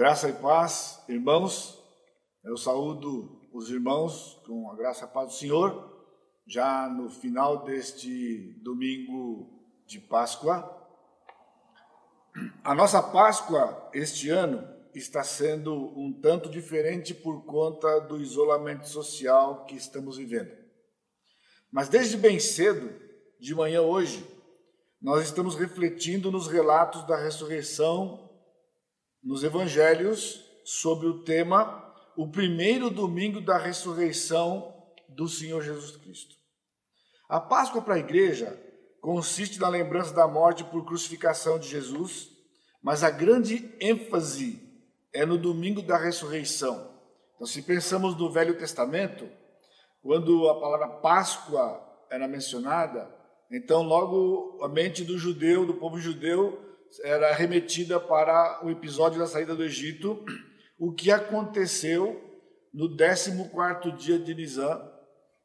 [0.00, 1.78] Graça e paz, irmãos.
[2.42, 6.06] Eu saúdo os irmãos com a graça e paz do Senhor,
[6.46, 10.74] já no final deste domingo de Páscoa.
[12.64, 19.66] A nossa Páscoa este ano está sendo um tanto diferente por conta do isolamento social
[19.66, 20.50] que estamos vivendo.
[21.70, 22.90] Mas desde bem cedo,
[23.38, 24.26] de manhã hoje,
[24.98, 28.29] nós estamos refletindo nos relatos da ressurreição
[29.22, 31.86] nos evangelhos sobre o tema
[32.16, 34.74] o primeiro domingo da ressurreição
[35.08, 36.34] do Senhor Jesus Cristo.
[37.28, 38.58] A Páscoa para a igreja
[39.00, 42.28] consiste na lembrança da morte por crucificação de Jesus,
[42.82, 44.60] mas a grande ênfase
[45.12, 46.90] é no domingo da ressurreição.
[47.34, 49.26] Então, se pensamos no Velho Testamento,
[50.02, 53.10] quando a palavra Páscoa era mencionada,
[53.50, 56.69] então logo a mente do judeu, do povo judeu,
[57.02, 60.24] era remetida para o episódio da saída do Egito,
[60.78, 62.20] o que aconteceu
[62.72, 64.80] no 14 dia de Nisan,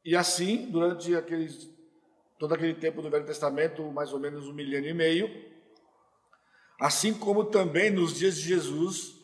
[0.04, 1.70] e assim, durante aqueles,
[2.38, 5.30] todo aquele tempo do Velho Testamento, mais ou menos um milênio e meio,
[6.80, 9.16] assim como também nos dias de Jesus,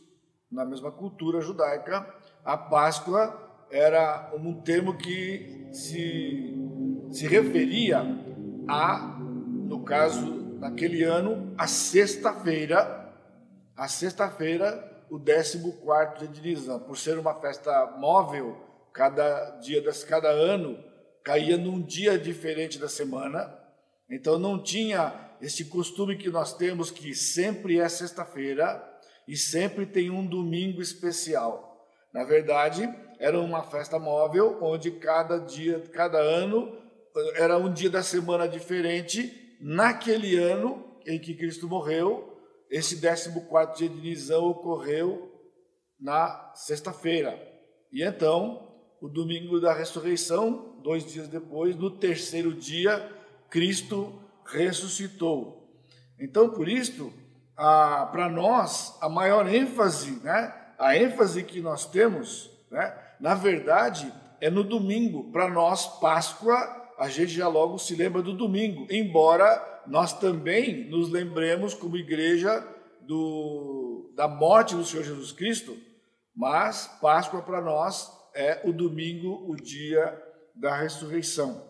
[0.52, 2.14] na mesma cultura judaica,
[2.44, 6.56] a Páscoa era um termo que se,
[7.12, 8.02] se referia
[8.68, 13.12] a, no caso naquele ano, a sexta-feira,
[13.76, 18.56] a sexta-feira, o 14 dia de Nisan, por ser uma festa móvel,
[18.94, 20.78] cada dia cada ano
[21.24, 23.52] caía num dia diferente da semana.
[24.08, 28.88] Então não tinha esse costume que nós temos que sempre é sexta-feira
[29.28, 31.88] e sempre tem um domingo especial.
[32.14, 32.88] Na verdade,
[33.18, 36.78] era uma festa móvel onde cada dia, cada ano
[37.34, 42.38] era um dia da semana diferente naquele ano em que Cristo morreu,
[42.70, 43.32] esse 14
[43.76, 45.32] dia de Nisan ocorreu
[46.00, 47.38] na sexta-feira.
[47.92, 48.68] E então,
[49.02, 53.12] o domingo da ressurreição, dois dias depois, no terceiro dia,
[53.50, 54.14] Cristo
[54.46, 55.70] ressuscitou.
[56.20, 57.14] Então, por isso,
[57.56, 64.50] para nós, a maior ênfase, né, a ênfase que nós temos, né, na verdade, é
[64.50, 65.32] no domingo.
[65.32, 71.10] Para nós, Páscoa a gente já logo se lembra do domingo, embora nós também nos
[71.10, 72.64] lembremos como igreja
[73.02, 75.76] do, da morte do Senhor Jesus Cristo,
[76.36, 80.16] mas Páscoa para nós é o domingo, o dia
[80.54, 81.68] da ressurreição.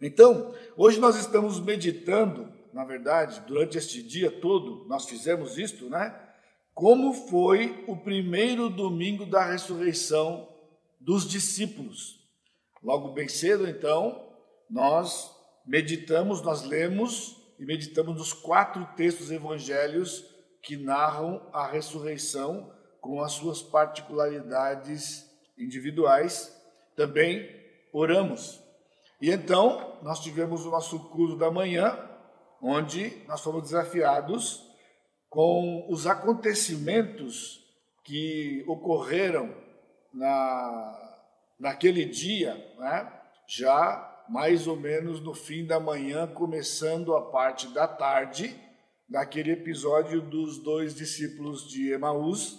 [0.00, 6.16] Então, hoje nós estamos meditando, na verdade, durante este dia todo, nós fizemos isto, né?
[6.72, 10.48] Como foi o primeiro domingo da ressurreição
[11.00, 12.23] dos discípulos.
[12.84, 14.28] Logo bem cedo, então,
[14.68, 15.34] nós
[15.64, 20.22] meditamos, nós lemos e meditamos nos quatro textos evangelhos
[20.62, 25.24] que narram a ressurreição com as suas particularidades
[25.56, 26.54] individuais.
[26.94, 27.48] Também
[27.90, 28.62] oramos.
[29.18, 31.98] E então, nós tivemos o nosso curso da manhã,
[32.60, 34.62] onde nós fomos desafiados
[35.30, 37.64] com os acontecimentos
[38.04, 39.56] que ocorreram
[40.12, 41.13] na
[41.58, 43.12] naquele dia, né,
[43.48, 48.58] já mais ou menos no fim da manhã, começando a parte da tarde,
[49.08, 52.58] daquele episódio dos dois discípulos de Emaús,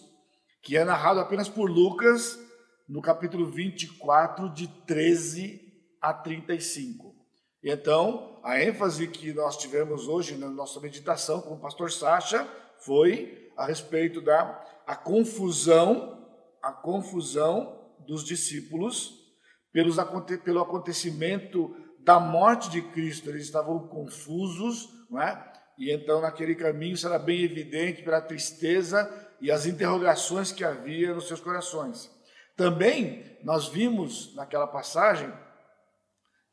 [0.61, 2.39] que é narrado apenas por Lucas,
[2.87, 5.61] no capítulo 24, de 13
[5.99, 7.15] a 35.
[7.63, 12.47] E então, a ênfase que nós tivemos hoje na nossa meditação com o pastor Sacha
[12.79, 16.27] foi a respeito da a confusão,
[16.61, 19.13] a confusão dos discípulos
[19.71, 19.97] pelos,
[20.43, 23.29] pelo acontecimento da morte de Cristo.
[23.29, 25.53] Eles estavam confusos, não é?
[25.77, 29.11] E então, naquele caminho, isso era bem evidente pela tristeza
[29.41, 32.09] e as interrogações que havia nos seus corações.
[32.55, 35.31] Também nós vimos naquela passagem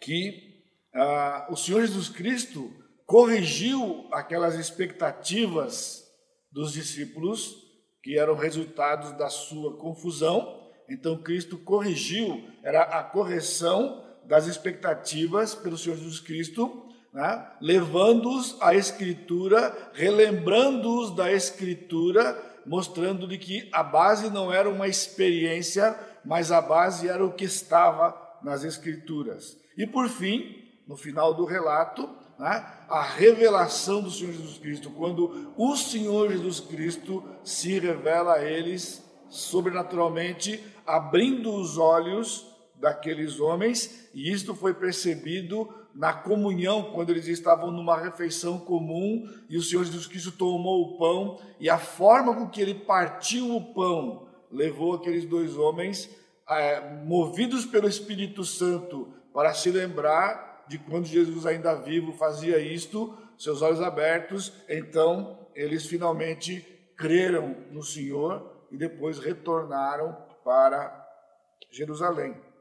[0.00, 0.64] que
[0.94, 2.70] ah, o Senhor Jesus Cristo
[3.06, 6.02] corrigiu aquelas expectativas
[6.50, 7.56] dos discípulos,
[8.02, 10.61] que eram resultados da sua confusão,
[10.92, 17.46] então Cristo corrigiu, era a correção das expectativas pelo Senhor Jesus Cristo, né?
[17.60, 26.52] levando-os à Escritura, relembrando-os da Escritura, mostrando-lhe que a base não era uma experiência, mas
[26.52, 29.56] a base era o que estava nas Escrituras.
[29.76, 32.08] E por fim, no final do relato,
[32.38, 32.66] né?
[32.88, 39.02] a revelação do Senhor Jesus Cristo, quando o Senhor Jesus Cristo se revela a eles
[39.32, 42.46] sobrenaturalmente abrindo os olhos
[42.76, 49.56] daqueles homens, e isto foi percebido na comunhão, quando eles estavam numa refeição comum e
[49.56, 53.74] o Senhor Jesus Cristo tomou o pão e a forma com que ele partiu o
[53.74, 56.10] pão levou aqueles dois homens,
[56.48, 63.16] é, movidos pelo Espírito Santo, para se lembrar de quando Jesus, ainda vivo, fazia isto,
[63.38, 66.64] seus olhos abertos, então eles finalmente
[66.96, 71.08] creram no Senhor e depois retornaram para
[71.70, 72.52] Jerusalém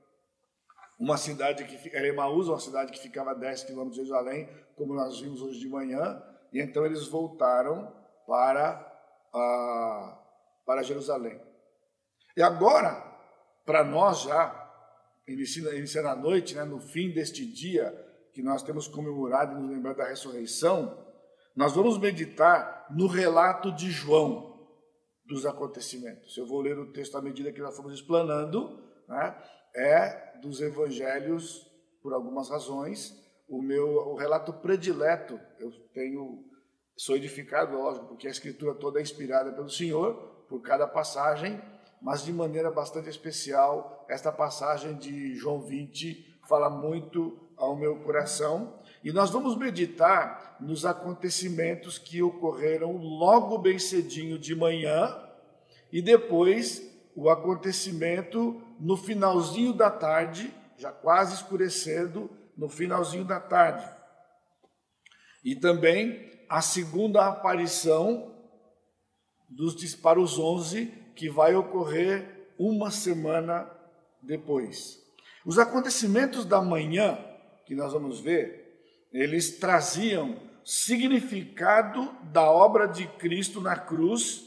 [1.01, 4.93] uma cidade que era Emaús, uma cidade que ficava a 10 quilômetros de Jerusalém, como
[4.93, 6.21] nós vimos hoje de manhã,
[6.53, 7.91] e então eles voltaram
[8.27, 8.79] para,
[9.33, 10.15] uh,
[10.63, 11.41] para Jerusalém.
[12.37, 13.03] E agora,
[13.65, 14.71] para nós já,
[15.27, 17.91] iniciando, iniciando a noite, né, no fim deste dia
[18.31, 21.03] que nós temos comemorado e nos lembrando da ressurreição,
[21.55, 24.50] nós vamos meditar no relato de João
[25.31, 26.35] dos acontecimentos.
[26.35, 29.41] Eu vou ler o texto à medida que nós fomos explanando, né?
[29.73, 31.65] é dos evangelhos,
[32.03, 33.17] por algumas razões,
[33.47, 35.39] o meu o relato predileto.
[35.57, 36.43] Eu tenho
[36.97, 40.13] sou edificado, lógico, porque a escritura toda é inspirada pelo Senhor,
[40.49, 41.61] por cada passagem,
[42.01, 48.80] mas de maneira bastante especial, esta passagem de João 20 fala muito ao meu coração.
[49.03, 55.17] E nós vamos meditar nos acontecimentos que ocorreram logo bem cedinho de manhã
[55.91, 63.85] e depois o acontecimento no finalzinho da tarde, já quase escurecendo, no finalzinho da tarde.
[65.43, 68.35] E também a segunda aparição
[69.49, 73.69] dos para os onze, que vai ocorrer uma semana
[74.21, 75.01] depois.
[75.45, 77.17] Os acontecimentos da manhã,
[77.65, 78.60] que nós vamos ver,
[79.11, 84.43] eles traziam significado da obra de Cristo na cruz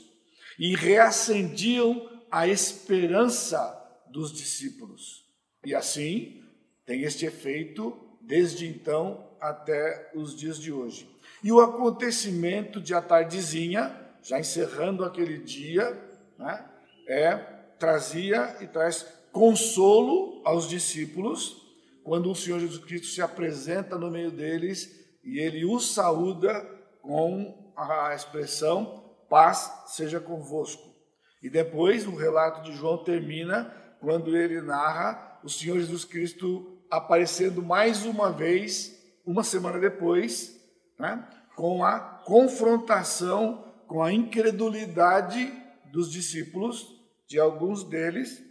[0.58, 3.80] e reacendiam a esperança
[4.10, 5.24] dos discípulos.
[5.64, 6.42] E assim
[6.86, 11.08] tem este efeito desde então até os dias de hoje.
[11.42, 15.98] E o acontecimento de a tardezinha, já encerrando aquele dia,
[16.38, 16.64] né,
[17.06, 17.36] é
[17.78, 21.63] trazia e traz consolo aos discípulos
[22.04, 26.62] quando o Senhor Jesus Cristo se apresenta no meio deles e ele os saúda
[27.02, 30.94] com a expressão paz seja convosco.
[31.42, 37.62] E depois o relato de João termina quando ele narra o Senhor Jesus Cristo aparecendo
[37.62, 38.94] mais uma vez,
[39.26, 40.54] uma semana depois,
[40.98, 41.26] né,
[41.56, 45.52] com a confrontação com a incredulidade
[45.92, 46.86] dos discípulos,
[47.28, 48.42] de alguns deles,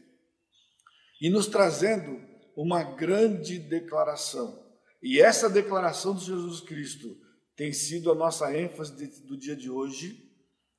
[1.22, 2.22] e nos trazendo
[2.56, 4.64] uma grande declaração.
[5.02, 7.18] E essa declaração Senhor Jesus Cristo
[7.56, 10.32] tem sido a nossa ênfase do dia de hoje,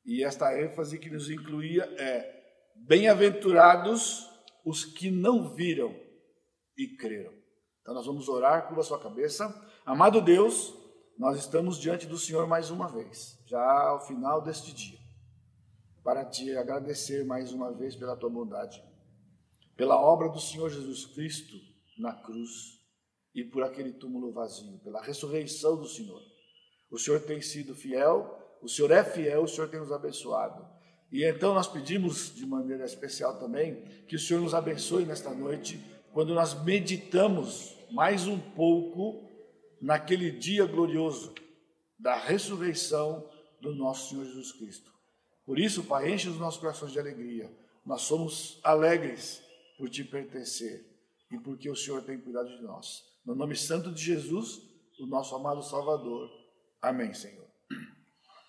[0.04, 2.42] e esta ênfase que nos incluía é:
[2.86, 4.28] bem-aventurados
[4.64, 5.94] os que não viram
[6.76, 7.32] e creram.
[7.80, 9.48] Então nós vamos orar, curva sua cabeça.
[9.84, 10.74] Amado Deus,
[11.18, 14.98] nós estamos diante do Senhor mais uma vez, já ao final deste dia,
[16.02, 18.82] para te agradecer mais uma vez pela tua bondade,
[19.76, 21.56] pela obra do Senhor Jesus Cristo
[21.98, 22.80] na cruz
[23.34, 26.22] e por aquele túmulo vazio, pela ressurreição do Senhor.
[26.90, 30.64] O Senhor tem sido fiel, o Senhor é fiel, o Senhor tem nos abençoado.
[31.10, 35.80] E então nós pedimos de maneira especial também que o Senhor nos abençoe nesta noite,
[36.12, 39.28] quando nós meditamos mais um pouco
[39.80, 41.34] naquele dia glorioso
[41.98, 43.28] da ressurreição
[43.60, 44.92] do nosso Senhor Jesus Cristo.
[45.44, 47.50] Por isso, Pai, enche os nossos corações de alegria.
[47.84, 49.43] Nós somos alegres
[49.78, 50.84] por te pertencer
[51.30, 53.02] e porque o Senhor tem cuidado de nós.
[53.24, 54.60] No nome santo de Jesus,
[55.00, 56.30] o nosso amado Salvador.
[56.80, 57.46] Amém, Senhor.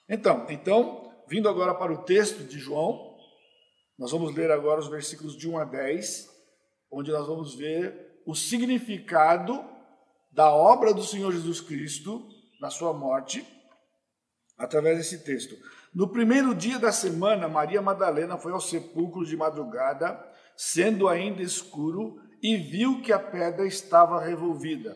[0.07, 3.17] Então, então, vindo agora para o texto de João,
[3.97, 6.29] nós vamos ler agora os versículos de 1 a 10,
[6.91, 9.63] onde nós vamos ver o significado
[10.31, 12.27] da obra do Senhor Jesus Cristo
[12.59, 13.45] na sua morte,
[14.57, 15.55] através desse texto.
[15.93, 20.21] No primeiro dia da semana, Maria Madalena foi ao sepulcro de madrugada,
[20.57, 24.95] sendo ainda escuro, e viu que a pedra estava revolvida.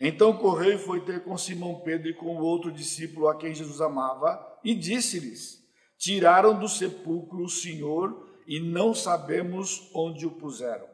[0.00, 3.54] Então correu e foi ter com Simão Pedro e com o outro discípulo a quem
[3.54, 5.62] Jesus amava e disse-lhes:
[5.96, 10.86] Tiraram do sepulcro o Senhor e não sabemos onde o puseram.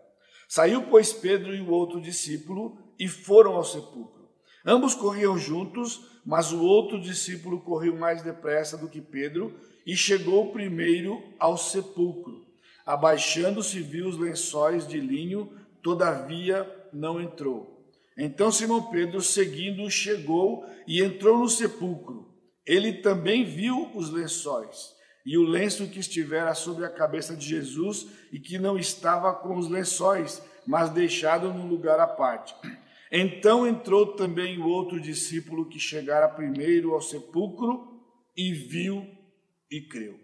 [0.47, 4.28] Saiu, pois, Pedro e o outro discípulo e foram ao sepulcro.
[4.64, 10.52] Ambos corriam juntos, mas o outro discípulo correu mais depressa do que Pedro e chegou
[10.52, 12.48] primeiro ao sepulcro.
[12.88, 15.52] Abaixando-se, viu os lençóis de linho,
[15.83, 17.92] todavia não entrou.
[18.16, 22.28] Então Simão Pedro, seguindo, chegou e entrou no sepulcro
[22.68, 28.07] ele também viu os lençóis e o lenço que estivera sobre a cabeça de Jesus
[28.30, 32.54] e que não estava com os lençóis, mas deixado num lugar à parte.
[33.11, 38.02] Então entrou também o outro discípulo que chegara primeiro ao sepulcro
[38.37, 39.07] e viu
[39.71, 40.21] e creu,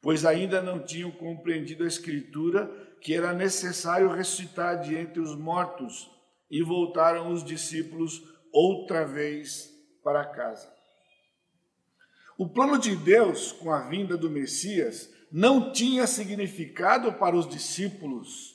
[0.00, 6.10] pois ainda não tinham compreendido a Escritura que era necessário ressuscitar de entre os mortos,
[6.50, 8.22] e voltaram os discípulos
[8.52, 9.70] outra vez
[10.02, 10.72] para casa.
[12.38, 18.54] O plano de Deus com a vinda do Messias não tinha significado para os discípulos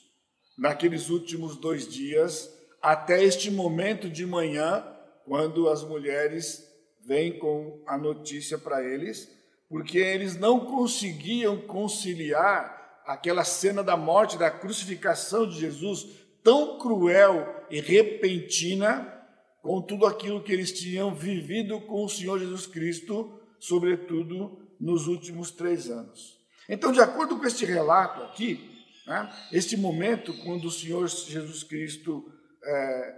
[0.57, 2.49] naqueles últimos dois dias,
[2.81, 4.85] até este momento de manhã,
[5.25, 6.67] quando as mulheres
[7.05, 9.29] vêm com a notícia para eles,
[9.71, 16.05] porque eles não conseguiam conciliar aquela cena da morte, da crucificação de Jesus,
[16.43, 19.17] tão cruel e repentina,
[19.61, 25.51] com tudo aquilo que eles tinham vivido com o Senhor Jesus Cristo, sobretudo nos últimos
[25.51, 26.37] três anos.
[26.67, 28.69] Então, de acordo com este relato aqui,
[29.07, 32.25] né, este momento quando o Senhor Jesus Cristo
[32.61, 33.15] é,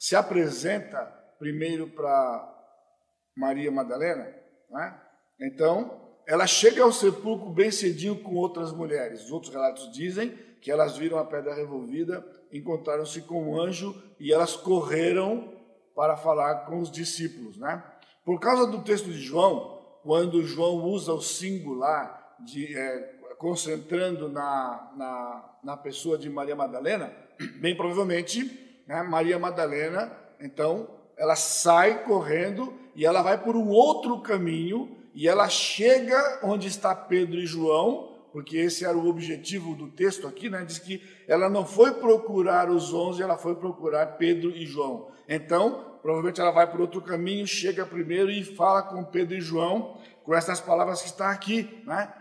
[0.00, 1.04] se apresenta
[1.38, 2.54] primeiro para
[3.36, 4.34] Maria Madalena,
[4.68, 5.05] né,
[5.40, 9.24] então ela chega ao sepulcro bem cedinho com outras mulheres.
[9.24, 14.32] Os outros relatos dizem que elas viram a pedra revolvida, encontraram-se com um anjo e
[14.32, 15.52] elas correram
[15.94, 17.82] para falar com os discípulos, né?
[18.24, 22.98] Por causa do texto de João, quando João usa o singular, de, é,
[23.38, 27.12] concentrando na, na, na, pessoa de Maria Madalena,
[27.60, 34.20] bem provavelmente, né, Maria Madalena, então, ela sai correndo e ela vai por um outro
[34.20, 39.88] caminho e ela chega onde está Pedro e João, porque esse era o objetivo do
[39.88, 40.62] texto aqui, né?
[40.62, 45.10] Diz que ela não foi procurar os onze, ela foi procurar Pedro e João.
[45.26, 49.98] Então, provavelmente ela vai por outro caminho, chega primeiro e fala com Pedro e João
[50.22, 52.12] com essas palavras que está aqui, né?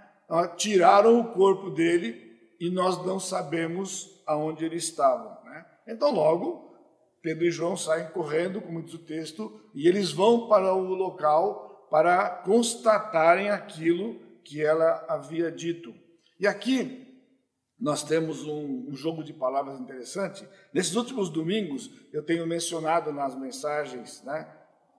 [0.55, 2.15] Tiraram o corpo dele
[2.61, 5.65] e nós não sabemos aonde ele estava, né?
[5.85, 6.73] Então, logo
[7.21, 11.64] Pedro e João saem correndo, como diz o texto, e eles vão para o local
[11.95, 15.95] para constatarem aquilo que ela havia dito.
[16.37, 17.23] E aqui
[17.79, 20.45] nós temos um, um, jogo de palavras interessante.
[20.73, 24.45] Nesses últimos domingos, eu tenho mencionado nas mensagens, né,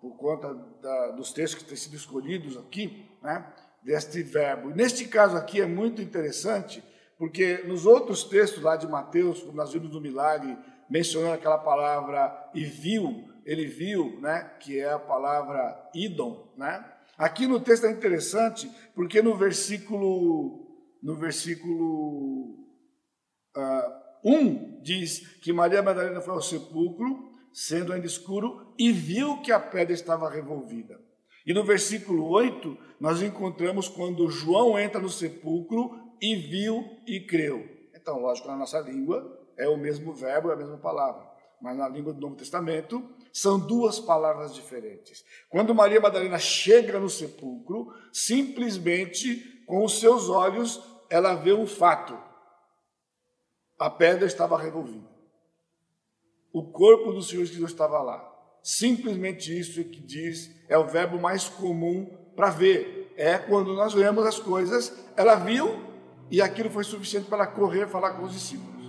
[0.00, 3.46] por conta da, dos textos que têm sido escolhidos aqui, né,
[3.82, 4.70] deste verbo.
[4.70, 6.82] Neste caso aqui é muito interessante,
[7.18, 10.56] porque nos outros textos lá de Mateus, como nós vimos no milagre,
[10.88, 16.84] mencionando aquela palavra e viu, ele viu, né, que é a palavra idom, né?
[17.16, 20.66] Aqui no texto é interessante, porque no versículo
[21.02, 22.66] no versículo
[23.56, 29.40] uh, ah, 1 diz que Maria Madalena foi ao sepulcro, sendo ainda escuro, e viu
[29.40, 31.00] que a pedra estava revolvida.
[31.46, 37.64] E no versículo 8, nós encontramos quando João entra no sepulcro e viu e creu.
[37.94, 41.24] Então, lógico, na nossa língua é o mesmo verbo, é a mesma palavra.
[41.62, 45.22] Mas na língua do Novo Testamento são duas palavras diferentes.
[45.50, 52.18] Quando Maria Madalena chega no sepulcro, simplesmente com os seus olhos ela vê um fato.
[53.78, 55.06] A pedra estava revolvida.
[56.50, 58.26] O corpo do Senhor Jesus estava lá.
[58.62, 63.12] Simplesmente isso que diz é o verbo mais comum para ver.
[63.18, 65.78] É quando nós vemos as coisas, ela viu
[66.30, 68.86] e aquilo foi suficiente para ela correr falar com os discípulos.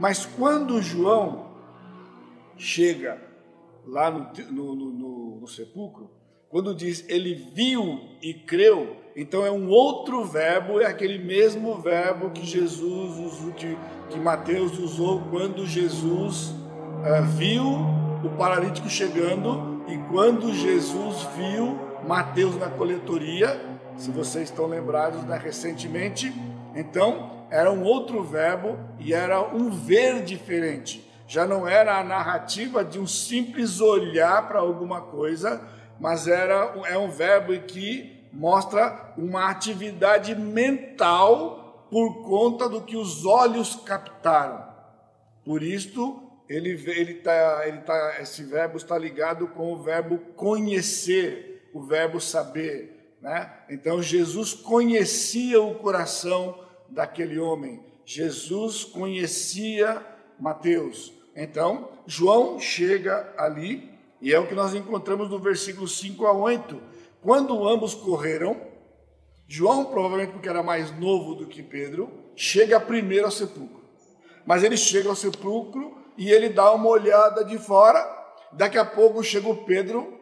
[0.00, 1.54] Mas quando João
[2.56, 3.31] chega
[3.86, 6.10] lá no, no, no, no sepulcro,
[6.48, 12.30] quando diz ele viu e creu, então é um outro verbo, é aquele mesmo verbo
[12.30, 13.76] que Jesus usou, que,
[14.10, 22.56] que Mateus usou quando Jesus uh, viu o paralítico chegando e quando Jesus viu Mateus
[22.56, 23.60] na coletoria,
[23.96, 26.32] se vocês estão lembrados né, recentemente,
[26.74, 31.11] então era um outro verbo e era um ver diferente.
[31.26, 35.62] Já não era a narrativa de um simples olhar para alguma coisa,
[35.98, 43.26] mas era é um verbo que mostra uma atividade mental por conta do que os
[43.26, 44.66] olhos captaram.
[45.44, 51.68] Por isto, ele ele tá, ele tá, esse verbo está ligado com o verbo conhecer,
[51.72, 53.52] o verbo saber, né?
[53.68, 57.84] Então Jesus conhecia o coração daquele homem.
[58.04, 60.04] Jesus conhecia
[60.42, 61.12] Mateus.
[61.36, 63.88] Então, João chega ali
[64.20, 66.82] e é o que nós encontramos no versículo 5 a 8.
[67.20, 68.60] Quando ambos correram,
[69.46, 73.80] João, provavelmente porque era mais novo do que Pedro, chega primeiro ao sepulcro.
[74.44, 78.04] Mas ele chega ao sepulcro e ele dá uma olhada de fora.
[78.52, 80.18] Daqui a pouco chega o Pedro,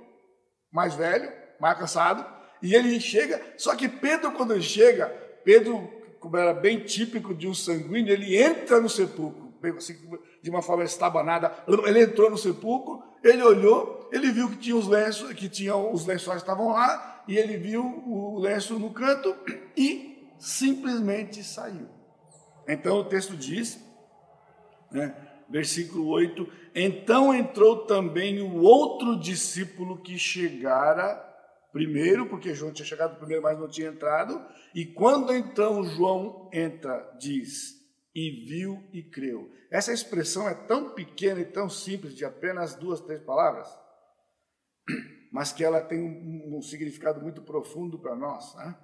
[0.71, 2.27] mais velho, mais cansado,
[2.62, 3.41] e ele chega.
[3.57, 5.07] Só que Pedro, quando ele chega,
[5.43, 9.50] Pedro, como era bem típico de um sanguíneo, ele entra no sepulcro.
[9.76, 9.97] Assim,
[10.43, 11.52] de uma forma estabanada.
[11.87, 16.07] Ele entrou no sepulcro, ele olhou, ele viu que tinha os lenços, que tinha os
[16.07, 19.35] lençóis estavam lá, e ele viu o lenço no canto
[19.76, 21.88] e simplesmente saiu.
[22.67, 23.79] Então o texto diz,
[24.90, 25.14] né,
[25.49, 31.26] versículo 8: Então entrou também o outro discípulo que chegara
[31.73, 34.43] primeiro, porque João tinha chegado primeiro, mas não tinha entrado,
[34.75, 37.79] e quando então João entra, diz:
[38.14, 39.50] e viu e creu.
[39.71, 43.69] Essa expressão é tão pequena e tão simples, de apenas duas, três palavras,
[45.33, 48.55] mas que ela tem um, um significado muito profundo para nós.
[48.57, 48.76] Né?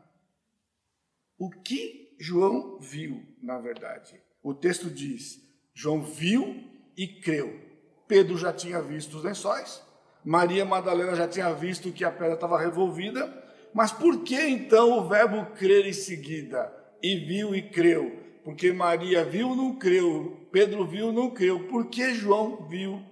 [1.39, 4.21] O que João viu, na verdade?
[4.43, 5.41] O texto diz:
[5.75, 6.65] João viu
[6.97, 7.65] e creu.
[8.07, 9.83] Pedro já tinha visto os lençóis,
[10.25, 15.09] Maria Madalena já tinha visto que a pedra estava revolvida, mas por que então o
[15.09, 16.73] verbo crer em seguida?
[17.03, 20.49] E viu e creu porque Maria viu, não creu.
[20.53, 21.67] Pedro viu, não creu.
[21.67, 23.05] Porque João viu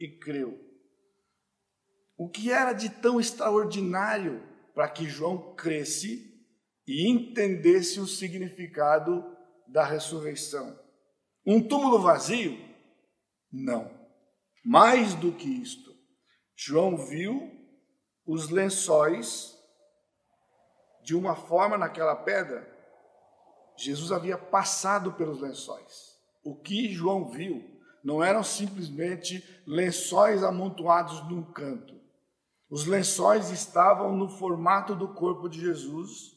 [0.00, 0.58] e creu.
[2.16, 4.42] O que era de tão extraordinário
[4.74, 6.36] para que João cresce
[6.84, 9.24] e entendesse o significado
[9.68, 10.76] da ressurreição?
[11.46, 12.58] Um túmulo vazio?
[13.52, 13.88] Não.
[14.64, 15.94] Mais do que isto,
[16.56, 17.52] João viu
[18.26, 19.56] os lençóis
[21.04, 22.71] de uma forma naquela pedra
[23.76, 26.12] Jesus havia passado pelos lençóis.
[26.44, 27.64] O que João viu
[28.02, 31.94] não eram simplesmente lençóis amontoados num canto.
[32.68, 36.32] Os lençóis estavam no formato do corpo de Jesus.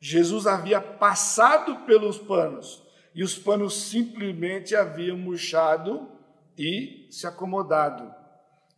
[0.00, 2.82] Jesus havia passado pelos panos
[3.14, 6.08] e os panos simplesmente haviam murchado
[6.56, 8.12] e se acomodado.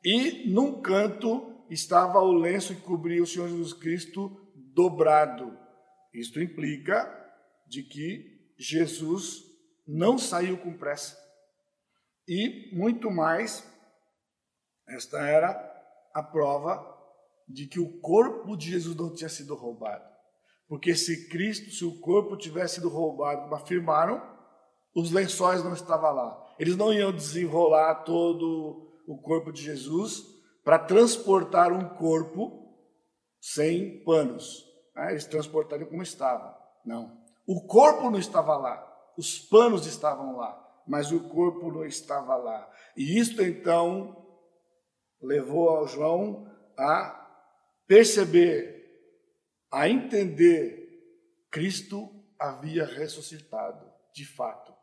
[0.05, 5.57] E num canto estava o lenço que cobria o Senhor Jesus Cristo dobrado.
[6.13, 7.24] Isto implica
[7.75, 9.43] de que Jesus
[9.87, 11.19] não saiu com pressa.
[12.27, 13.69] E muito mais,
[14.89, 15.51] esta era
[16.15, 16.93] a prova
[17.49, 20.05] de que o corpo de Jesus não tinha sido roubado.
[20.69, 24.23] Porque se Cristo, se o corpo tivesse sido roubado, afirmaram,
[24.95, 26.55] os lençóis não estavam lá.
[26.59, 30.23] Eles não iam desenrolar todo o corpo de Jesus
[30.63, 32.73] para transportar um corpo
[33.41, 34.65] sem panos.
[34.95, 35.11] Né?
[35.11, 36.57] Eles transportariam como estava.
[36.87, 37.24] Não.
[37.47, 42.71] O corpo não estava lá, os panos estavam lá, mas o corpo não estava lá.
[42.97, 44.25] E isto então
[45.21, 47.21] levou ao João a
[47.87, 48.75] perceber,
[49.71, 50.85] a entender
[51.51, 54.75] Cristo havia ressuscitado, de fato.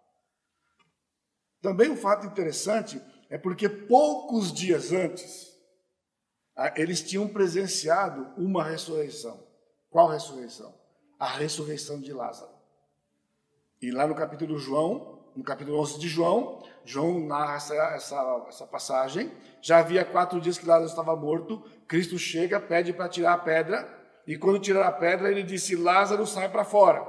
[1.62, 5.52] Também um fato interessante é porque poucos dias antes
[6.76, 9.48] eles tinham presenciado uma ressurreição.
[9.90, 10.81] Qual ressurreição?
[11.22, 12.50] A ressurreição de Lázaro.
[13.80, 18.66] E lá no capítulo João, no capítulo 11 de João, João narra essa, essa, essa
[18.66, 19.32] passagem.
[19.62, 21.64] Já havia quatro dias que Lázaro estava morto.
[21.88, 23.88] Cristo chega, pede para tirar a pedra.
[24.26, 27.08] E quando tirar a pedra, ele disse: Lázaro, sai para fora.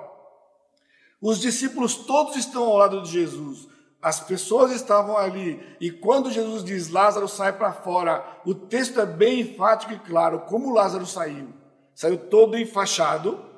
[1.19, 3.67] Os discípulos todos estão ao lado de Jesus.
[4.03, 5.59] As pessoas estavam ali.
[5.81, 10.41] E quando Jesus diz Lázaro, sai para fora, o texto é bem enfático e claro.
[10.41, 11.49] Como Lázaro saiu?
[11.95, 13.52] Saiu todo enfaixado.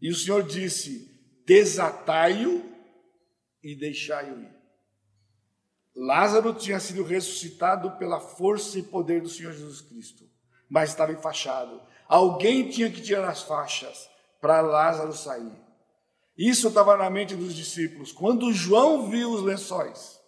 [0.00, 2.64] E o Senhor disse: desatai-o
[3.62, 4.56] e deixai-o ir.
[5.94, 10.28] Lázaro tinha sido ressuscitado pela força e poder do Senhor Jesus Cristo,
[10.68, 11.80] mas estava enfaixado.
[12.06, 14.08] Alguém tinha que tirar as faixas
[14.40, 15.52] para Lázaro sair.
[16.36, 18.12] Isso estava na mente dos discípulos.
[18.12, 20.20] Quando João viu os lençóis,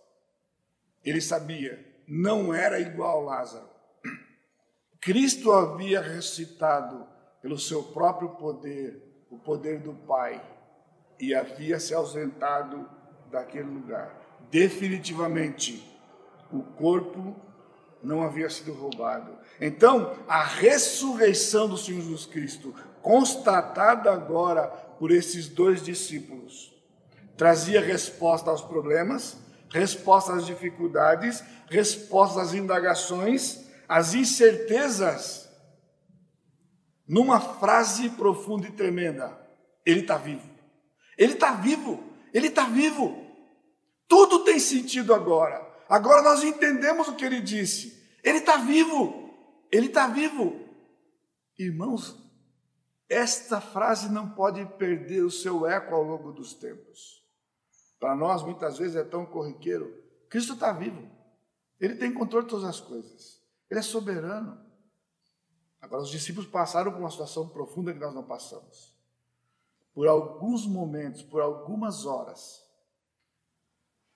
[1.04, 3.68] ele sabia, não era igual Lázaro.
[5.00, 7.06] Cristo havia ressuscitado
[7.42, 10.42] pelo seu próprio poder, o poder do Pai
[11.18, 12.88] e havia se ausentado
[13.30, 14.14] daquele lugar.
[14.50, 15.84] Definitivamente,
[16.52, 17.36] o corpo
[18.02, 19.36] não havia sido roubado.
[19.60, 24.66] Então, a ressurreição do Senhor Jesus Cristo, constatada agora
[24.98, 26.74] por esses dois discípulos,
[27.36, 29.36] trazia resposta aos problemas,
[29.70, 35.47] resposta às dificuldades, resposta às indagações, às incertezas,
[37.08, 39.38] numa frase profunda e tremenda:
[39.84, 40.58] Ele está vivo.
[41.18, 42.00] Ele está vivo,
[42.32, 43.26] ele está vivo.
[44.06, 45.66] Tudo tem sentido agora.
[45.88, 47.98] Agora nós entendemos o que ele disse.
[48.22, 49.34] Ele está vivo,
[49.72, 50.64] ele está vivo.
[51.58, 52.16] Irmãos,
[53.08, 57.18] esta frase não pode perder o seu eco ao longo dos tempos.
[57.98, 59.92] Para nós, muitas vezes, é tão corriqueiro.
[60.30, 61.10] Cristo está vivo.
[61.80, 63.42] Ele tem controle de todas as coisas.
[63.68, 64.60] Ele é soberano.
[65.80, 68.98] Agora, os discípulos passaram por uma situação profunda que nós não passamos
[69.98, 72.64] por alguns momentos, por algumas horas,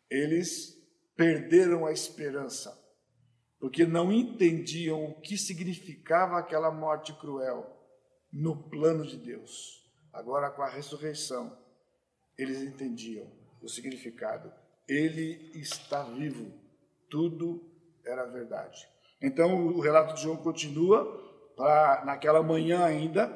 [0.09, 0.81] eles
[1.17, 2.81] perderam a esperança,
[3.59, 7.85] porque não entendiam o que significava aquela morte cruel
[8.33, 9.85] no plano de Deus.
[10.13, 11.59] Agora, com a ressurreição,
[12.39, 13.27] eles entendiam
[13.61, 14.53] o significado.
[14.87, 16.53] Ele está vivo,
[17.11, 17.61] tudo
[18.05, 18.89] era verdade.
[19.21, 23.31] Então, o relato de João continua, para naquela manhã ainda.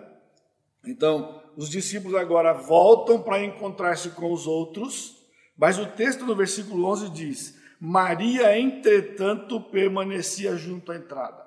[0.85, 5.25] Então, os discípulos agora voltam para encontrar-se com os outros,
[5.57, 11.47] mas o texto do versículo 11 diz: Maria, entretanto, permanecia junto à entrada.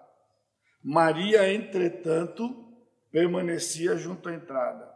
[0.84, 2.66] Maria, entretanto,
[3.12, 4.90] permanecia junto à entrada.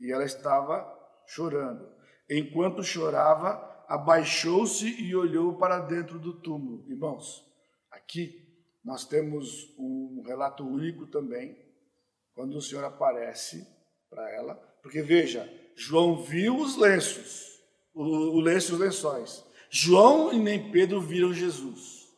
[0.00, 0.86] E ela estava
[1.26, 1.88] chorando.
[2.28, 6.84] Enquanto chorava, abaixou-se e olhou para dentro do túmulo.
[6.88, 7.44] Irmãos,
[7.90, 8.43] aqui
[8.84, 11.56] nós temos um relato único também,
[12.34, 13.66] quando o Senhor aparece
[14.10, 17.60] para ela, porque veja, João viu os lenços,
[17.94, 19.44] o, lenço e os lençóis.
[19.70, 22.08] João e nem Pedro viram Jesus.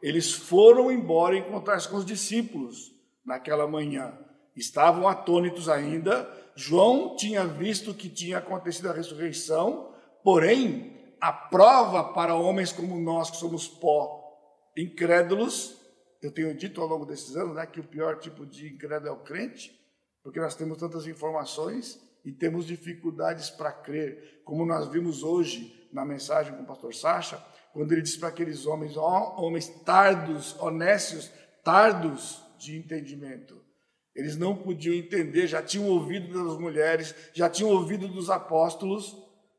[0.00, 2.92] Eles foram embora encontrar-se com os discípulos
[3.24, 4.18] naquela manhã.
[4.56, 6.28] Estavam atônitos ainda.
[6.56, 13.30] João tinha visto que tinha acontecido a ressurreição, porém, a prova para homens como nós,
[13.30, 14.22] que somos pó,
[14.76, 15.83] incrédulos,
[16.24, 19.12] eu tenho dito ao longo desses anos né, que o pior tipo de incrédulo é
[19.12, 19.78] o crente,
[20.22, 26.02] porque nós temos tantas informações e temos dificuldades para crer, como nós vimos hoje na
[26.02, 27.36] mensagem com o pastor Sacha,
[27.74, 31.30] quando ele disse para aqueles homens, homens tardos, honestos,
[31.62, 33.62] tardos de entendimento.
[34.14, 39.14] Eles não podiam entender, já tinham ouvido das mulheres, já tinham ouvido dos apóstolos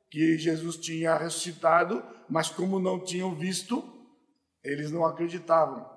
[0.10, 3.84] que Jesus tinha ressuscitado, mas como não tinham visto,
[4.64, 5.95] eles não acreditavam.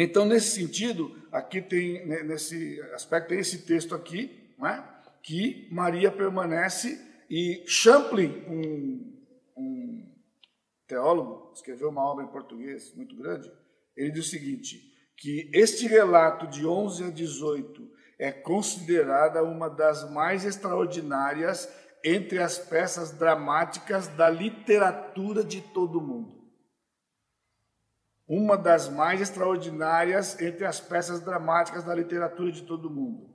[0.00, 4.80] Então, nesse sentido, aqui tem, né, nesse aspecto, tem esse texto aqui, é?
[5.24, 9.20] que Maria permanece, e Champlin, um,
[9.56, 10.14] um
[10.86, 13.50] teólogo, escreveu uma obra em português muito grande,
[13.96, 14.80] ele diz o seguinte,
[15.16, 21.68] que este relato de 11 a 18 é considerada uma das mais extraordinárias
[22.04, 26.37] entre as peças dramáticas da literatura de todo o mundo
[28.28, 33.34] uma das mais extraordinárias entre as peças dramáticas da literatura de todo o mundo.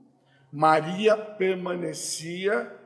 [0.52, 2.80] Maria permanecia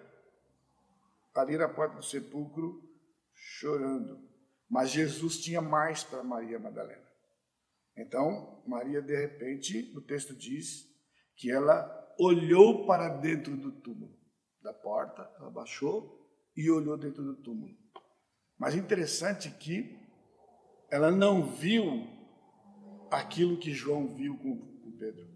[1.34, 2.82] ali na porta do sepulcro
[3.34, 4.18] chorando,
[4.68, 7.06] mas Jesus tinha mais para Maria Madalena.
[7.96, 10.86] Então, Maria, de repente, o texto diz
[11.36, 14.16] que ela olhou para dentro do túmulo,
[14.62, 16.18] da porta, ela baixou
[16.56, 17.76] e olhou dentro do túmulo.
[18.58, 19.96] Mas interessante que
[20.90, 22.06] ela não viu
[23.10, 24.56] aquilo que João viu com,
[24.98, 25.26] Pedro.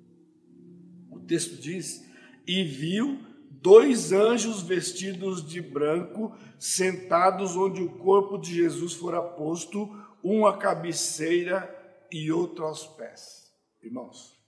[1.11, 2.05] O texto diz:
[2.47, 3.19] e viu
[3.51, 9.89] dois anjos vestidos de branco sentados onde o corpo de Jesus fora posto,
[10.23, 11.79] um à cabeceira
[12.11, 13.53] e outro aos pés.
[13.83, 14.41] Irmãos,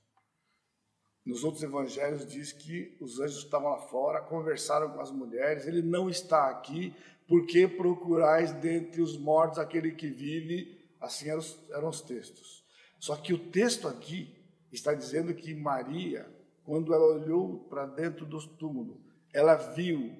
[1.25, 5.83] nos outros evangelhos diz que os anjos estavam lá fora, conversaram com as mulheres, ele
[5.83, 6.95] não está aqui,
[7.27, 10.74] porque procurais dentre os mortos aquele que vive
[11.05, 12.65] Assim eram os, eram os textos.
[12.99, 14.35] Só que o texto aqui
[14.73, 16.27] está dizendo que Maria,
[16.65, 20.17] quando ela olhou para dentro do túmulo, ela viu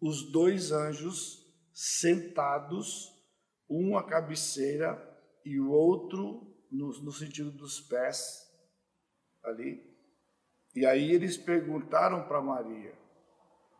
[0.00, 3.12] os dois anjos sentados,
[3.68, 5.04] um à cabeceira
[5.44, 8.48] e o outro no, no sentido dos pés,
[9.42, 9.84] ali.
[10.76, 12.94] E aí eles perguntaram para Maria: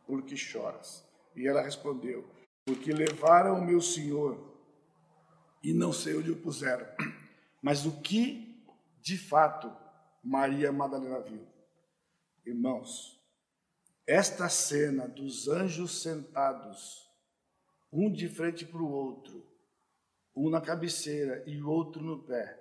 [0.07, 1.07] Por que choras?
[1.37, 2.25] E ela respondeu:
[2.65, 4.48] Porque levaram o meu Senhor
[5.63, 6.87] e não sei onde o puseram.
[7.61, 8.65] Mas o que,
[9.01, 9.71] de fato,
[10.23, 11.47] Maria Madalena viu?
[12.45, 13.19] Irmãos,
[14.07, 17.07] esta cena dos anjos sentados,
[17.93, 19.47] um de frente para o outro,
[20.35, 22.59] um na cabeceira e o outro no pé,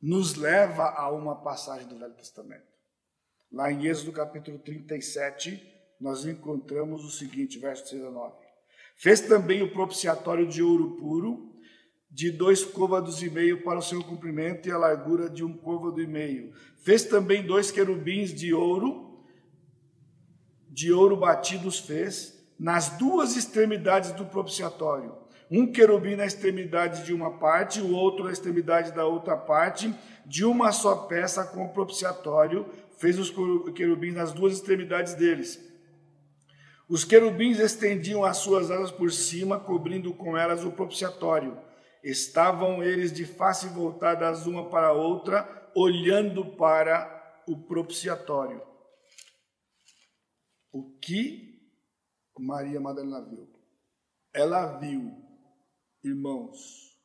[0.00, 2.68] nos leva a uma passagem do Velho Testamento.
[3.50, 8.36] Lá em Êxodo capítulo 37, nós encontramos o seguinte, verso 6 a 9.
[8.94, 11.47] Fez também o propiciatório de ouro puro,
[12.18, 16.02] de dois côvados e meio para o seu comprimento e a largura de um côvado
[16.02, 16.52] e meio.
[16.78, 19.22] Fez também dois querubins de ouro,
[20.68, 25.14] de ouro batidos fez, nas duas extremidades do propiciatório.
[25.48, 29.94] Um querubim na extremidade de uma parte, o outro na extremidade da outra parte,
[30.26, 32.66] de uma só peça com o propiciatório,
[32.98, 33.32] fez os
[33.76, 35.64] querubins nas duas extremidades deles.
[36.88, 41.67] Os querubins estendiam as suas asas por cima, cobrindo com elas o propiciatório
[42.02, 48.62] Estavam eles de face voltadas uma para a outra, olhando para o propiciatório.
[50.70, 51.48] O que
[52.38, 53.48] Maria Madalena viu?
[54.32, 55.28] Ela viu
[56.04, 56.96] irmãos,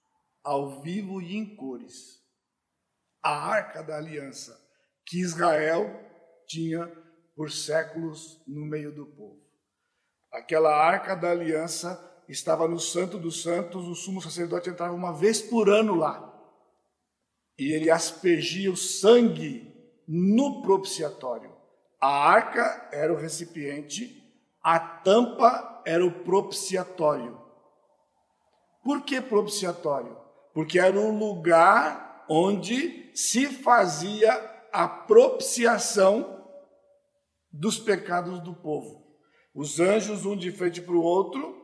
[0.44, 2.22] ao vivo e em cores,
[3.22, 4.60] a arca da aliança
[5.06, 5.88] que Israel
[6.48, 6.88] tinha
[7.36, 9.42] por séculos no meio do povo.
[10.32, 15.42] Aquela arca da aliança estava no Santo dos Santos, o sumo sacerdote entrava uma vez
[15.42, 16.30] por ano lá.
[17.58, 19.74] E ele aspergia o sangue
[20.08, 21.52] no propiciatório.
[22.02, 24.22] A arca era o recipiente,
[24.62, 27.40] a tampa era o propiciatório.
[28.84, 30.18] Por que propiciatório?
[30.54, 34.34] Porque era o lugar onde se fazia
[34.72, 36.44] a propiciação
[37.52, 39.04] dos pecados do povo.
[39.54, 41.63] Os anjos, um de frente para o outro,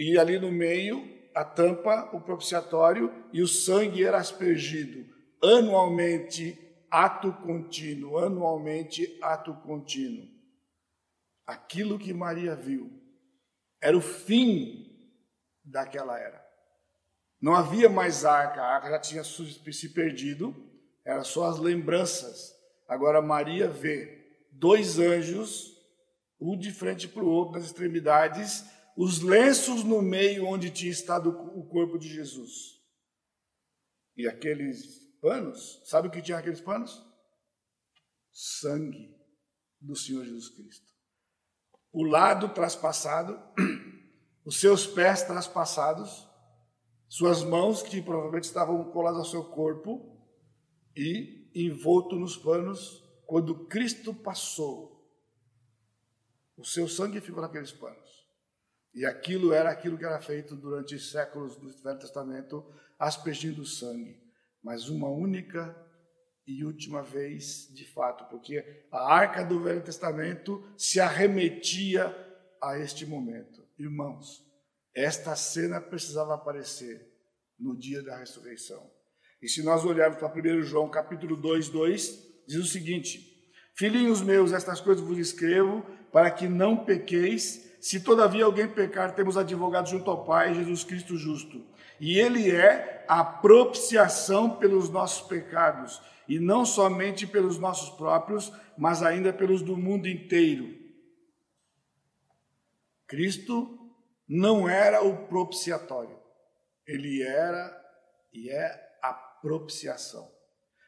[0.00, 5.06] e ali no meio a tampa, o propiciatório, e o sangue era aspergido
[5.42, 6.58] anualmente,
[6.90, 10.26] ato contínuo, anualmente, ato contínuo.
[11.46, 12.90] Aquilo que Maria viu
[13.80, 14.86] era o fim
[15.62, 16.42] daquela era.
[17.38, 20.54] Não havia mais arca, a arca já tinha se perdido,
[21.04, 22.54] eram só as lembranças.
[22.88, 25.76] Agora Maria vê dois anjos,
[26.40, 28.64] um de frente para o outro, nas extremidades,
[29.02, 32.78] os lenços no meio onde tinha estado o corpo de Jesus.
[34.14, 37.02] E aqueles panos, sabe o que tinha aqueles panos?
[38.30, 39.16] Sangue
[39.80, 40.92] do Senhor Jesus Cristo.
[41.90, 43.40] O lado traspassado,
[44.44, 46.28] os seus pés traspassados,
[47.08, 50.14] suas mãos que provavelmente estavam coladas ao seu corpo
[50.94, 55.10] e envolto nos panos quando Cristo passou.
[56.54, 58.09] O seu sangue ficou naqueles panos.
[58.94, 62.64] E aquilo era aquilo que era feito durante séculos do Velho Testamento,
[62.98, 64.20] aspergindo sangue.
[64.62, 65.74] Mas uma única
[66.46, 72.14] e última vez, de fato, porque a arca do Velho Testamento se arremetia
[72.60, 73.64] a este momento.
[73.78, 74.44] Irmãos,
[74.94, 77.08] esta cena precisava aparecer
[77.58, 78.90] no dia da ressurreição.
[79.40, 83.30] E se nós olharmos para 1 João capítulo 2, 2, diz o seguinte:
[83.74, 89.38] Filhinhos meus, estas coisas vos escrevo para que não pequeis se todavia alguém pecar, temos
[89.38, 91.64] advogado junto ao Pai, Jesus Cristo justo.
[91.98, 99.02] E ele é a propiciação pelos nossos pecados, e não somente pelos nossos próprios, mas
[99.02, 100.78] ainda pelos do mundo inteiro.
[103.06, 103.78] Cristo
[104.28, 106.20] não era o propiciatório,
[106.86, 107.76] ele era
[108.32, 110.30] e é a propiciação.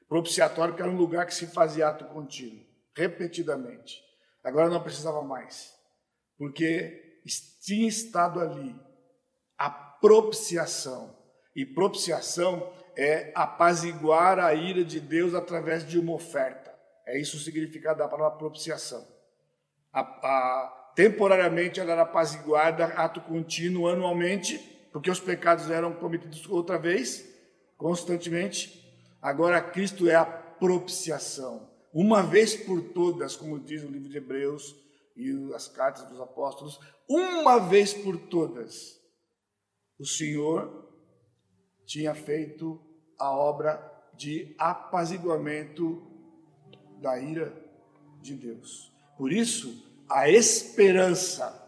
[0.07, 3.99] Propiciatório que era um lugar que se fazia ato contínuo, repetidamente.
[4.45, 5.82] Agora não precisava mais
[6.39, 7.21] porque
[7.61, 8.75] tinha estado ali
[9.57, 11.17] a propiciação.
[11.55, 16.73] E propiciação é apaziguar a ira de Deus através de uma oferta.
[17.07, 19.07] É isso o significado da palavra propiciação.
[19.93, 24.59] A, a, temporariamente ela era apaziguada, ato contínuo, anualmente,
[24.93, 27.29] porque os pecados eram cometidos outra vez,
[27.77, 28.83] constantemente.
[29.21, 31.71] Agora Cristo é a propiciação.
[31.93, 34.75] Uma vez por todas, como diz o livro de Hebreus,
[35.17, 39.01] e as cartas dos apóstolos, uma vez por todas,
[39.99, 40.91] o Senhor
[41.85, 42.81] tinha feito
[43.19, 46.03] a obra de apaziguamento
[47.01, 47.53] da ira
[48.21, 48.93] de Deus.
[49.17, 51.59] Por isso, a esperança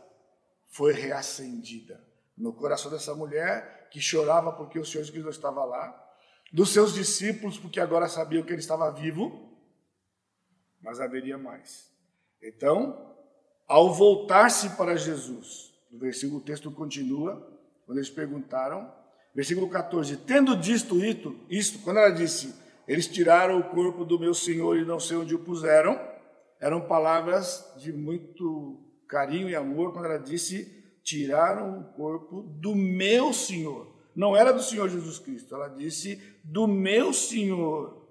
[0.69, 2.05] foi reacendida
[2.37, 6.01] no coração dessa mulher que chorava porque o Senhor Jesus estava lá,
[6.53, 9.57] dos seus discípulos porque agora sabiam que ele estava vivo,
[10.81, 11.91] mas haveria mais.
[12.43, 13.14] Então,
[13.75, 17.45] ao voltar-se para Jesus, o versículo o texto continua,
[17.85, 18.89] quando eles perguntaram,
[19.35, 22.55] versículo 14, tendo dito isto, isto, quando ela disse,
[22.87, 26.01] eles tiraram o corpo do meu Senhor e não sei onde o puseram,
[26.61, 33.33] eram palavras de muito carinho e amor, quando ela disse, tiraram o corpo do meu
[33.33, 33.93] Senhor.
[34.15, 38.07] Não era do Senhor Jesus Cristo, ela disse, do meu Senhor,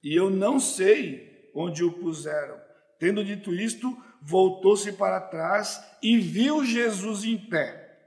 [0.00, 2.56] e eu não sei onde o puseram.
[3.00, 7.98] Tendo dito isto, voltou-se para trás e viu Jesus em pé,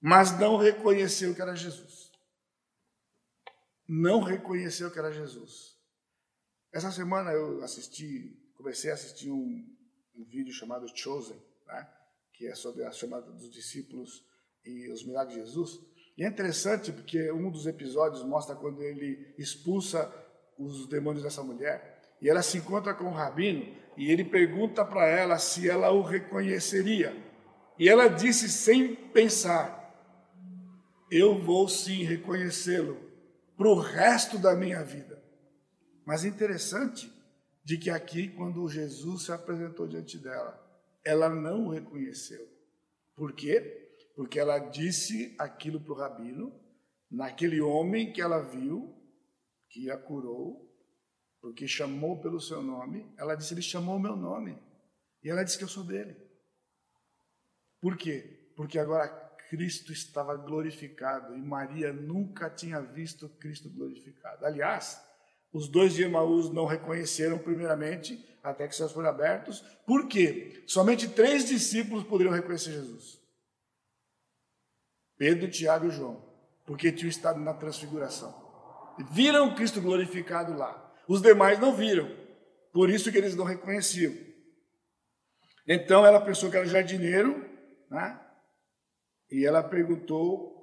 [0.00, 2.10] mas não reconheceu que era Jesus.
[3.88, 5.76] Não reconheceu que era Jesus.
[6.72, 9.66] Essa semana eu assisti, comecei a assistir um,
[10.16, 11.88] um vídeo chamado Chosen, né?
[12.32, 14.24] que é sobre a chamada dos discípulos
[14.64, 15.80] e os milagres de Jesus.
[16.16, 20.12] E é interessante porque um dos episódios mostra quando ele expulsa
[20.58, 25.06] os demônios dessa mulher e ela se encontra com o rabino e ele pergunta para
[25.06, 27.16] ela se ela o reconheceria.
[27.78, 29.94] E ela disse sem pensar:
[31.10, 32.98] Eu vou sim reconhecê-lo
[33.56, 35.22] para o resto da minha vida.
[36.04, 37.12] Mas interessante
[37.64, 40.62] de que aqui, quando Jesus se apresentou diante dela,
[41.04, 42.46] ela não o reconheceu.
[43.14, 43.90] Por quê?
[44.14, 46.52] Porque ela disse aquilo para o rabino,
[47.10, 48.94] naquele homem que ela viu,
[49.68, 50.65] que a curou,
[51.46, 53.08] porque chamou pelo seu nome.
[53.16, 54.60] Ela disse: Ele chamou o meu nome.
[55.22, 56.16] E ela disse que eu sou dele.
[57.80, 58.50] Por quê?
[58.56, 59.08] Porque agora
[59.48, 64.44] Cristo estava glorificado e Maria nunca tinha visto Cristo glorificado.
[64.44, 65.00] Aliás,
[65.52, 69.60] os dois de Emaús não reconheceram primeiramente, até que seus foram abertos.
[69.86, 70.64] Por quê?
[70.66, 73.20] Somente três discípulos poderiam reconhecer Jesus.
[75.16, 76.28] Pedro, Tiago e João,
[76.66, 78.34] porque tinham estado na transfiguração.
[79.12, 80.85] Viram Cristo glorificado lá.
[81.08, 82.10] Os demais não viram.
[82.72, 84.14] Por isso que eles não reconheciam.
[85.66, 87.44] Então ela pensou que era jardineiro,
[87.90, 88.20] né?
[89.30, 90.54] E ela perguntou,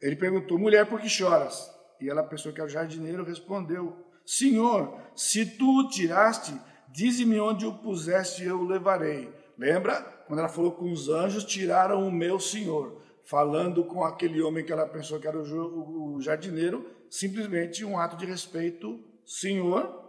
[0.00, 1.70] ele perguntou, mulher, por que choras?
[2.00, 6.54] E ela pensou que era jardineiro, respondeu, Senhor, se tu o tiraste,
[6.90, 9.32] dize-me onde o puseste e eu o levarei.
[9.56, 10.02] Lembra?
[10.26, 13.00] Quando ela falou com os anjos, tiraram o meu Senhor.
[13.24, 18.26] Falando com aquele homem que ela pensou que era o jardineiro, simplesmente um ato de
[18.26, 19.02] respeito.
[19.24, 20.02] Senhor,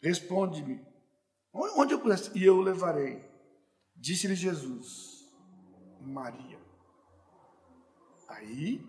[0.00, 0.80] responde-me.
[1.52, 2.38] Onde eu puseste?
[2.38, 3.22] E eu o levarei.
[3.94, 5.28] Disse-lhe Jesus,
[6.00, 6.58] Maria.
[8.28, 8.80] Aí,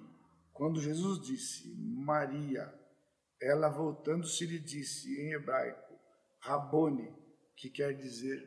[0.53, 2.73] quando Jesus disse Maria,
[3.41, 5.99] ela voltando-se lhe disse em hebraico,
[6.39, 7.13] Rabone,
[7.55, 8.39] que quer dizer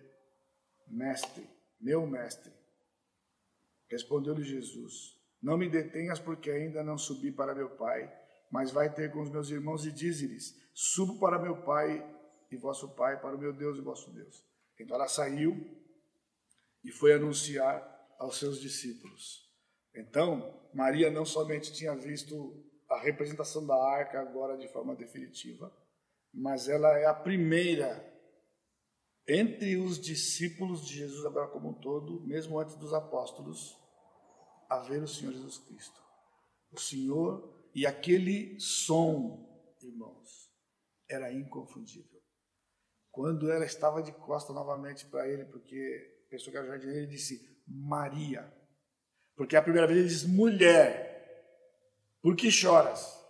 [0.87, 1.47] mestre,
[1.81, 2.53] meu mestre.
[3.91, 8.11] Respondeu-lhe Jesus: Não me detenhas, porque ainda não subi para meu Pai,
[8.51, 12.05] mas vai ter com os meus irmãos e dize-lhes: Subo para meu Pai
[12.51, 14.45] e vosso Pai, para o meu Deus e vosso Deus.
[14.79, 15.57] Então ela saiu
[16.85, 19.51] e foi anunciar aos seus discípulos.
[19.95, 25.73] Então, Maria não somente tinha visto a representação da arca agora de forma definitiva,
[26.33, 28.11] mas ela é a primeira
[29.29, 33.79] entre os discípulos de Jesus agora como um todo, mesmo antes dos apóstolos,
[34.73, 36.03] a ver o Senhor Jesus Cristo.
[36.71, 39.47] O Senhor e aquele som,
[39.83, 40.51] irmãos,
[41.07, 42.23] era inconfundível.
[43.11, 47.47] Quando ela estava de costa novamente para ele, porque pensou que era jardineiro, ele disse
[47.67, 48.51] Maria.
[49.37, 51.13] Porque a primeira vez ele disse mulher,
[52.23, 53.21] por que choras?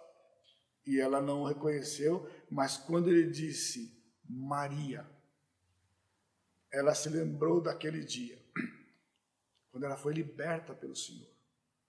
[0.87, 5.05] E ela não o reconheceu, mas quando ele disse Maria,
[6.71, 8.41] ela se lembrou daquele dia,
[9.83, 11.29] quando ela foi liberta pelo Senhor,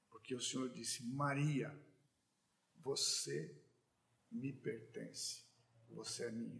[0.10, 1.72] porque o Senhor disse: Maria,
[2.82, 3.56] você
[4.32, 5.44] me pertence,
[5.92, 6.60] você é minha.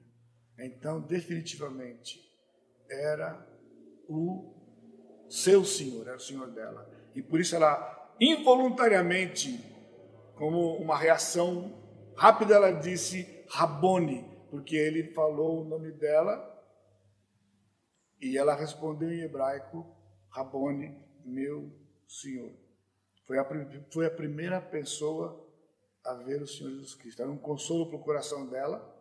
[0.60, 2.22] Então, definitivamente,
[2.88, 3.48] era
[4.08, 4.54] o
[5.28, 6.88] seu Senhor, era o Senhor dela.
[7.16, 9.60] E por isso ela involuntariamente
[10.36, 11.82] como uma reação
[12.16, 16.50] rápida, ela disse Rabone, porque ele falou o nome dela
[18.22, 19.84] e ela respondeu em hebraico,
[20.30, 21.72] Rabone, meu
[22.08, 22.52] Senhor.
[23.26, 23.46] Foi a,
[23.92, 25.44] foi a primeira pessoa
[26.06, 27.22] a ver o Senhor Jesus Cristo.
[27.22, 28.94] Era um consolo para o coração dela,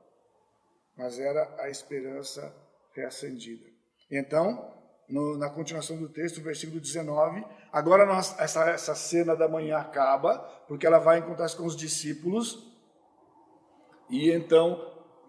[0.96, 2.54] mas era a esperança
[2.94, 3.66] reacendida.
[4.10, 4.72] Então,
[5.08, 7.44] no, na continuação do texto, versículo 19.
[7.72, 12.70] Agora nós, essa, essa cena da manhã acaba, porque ela vai encontrar-se com os discípulos.
[14.08, 14.80] E então,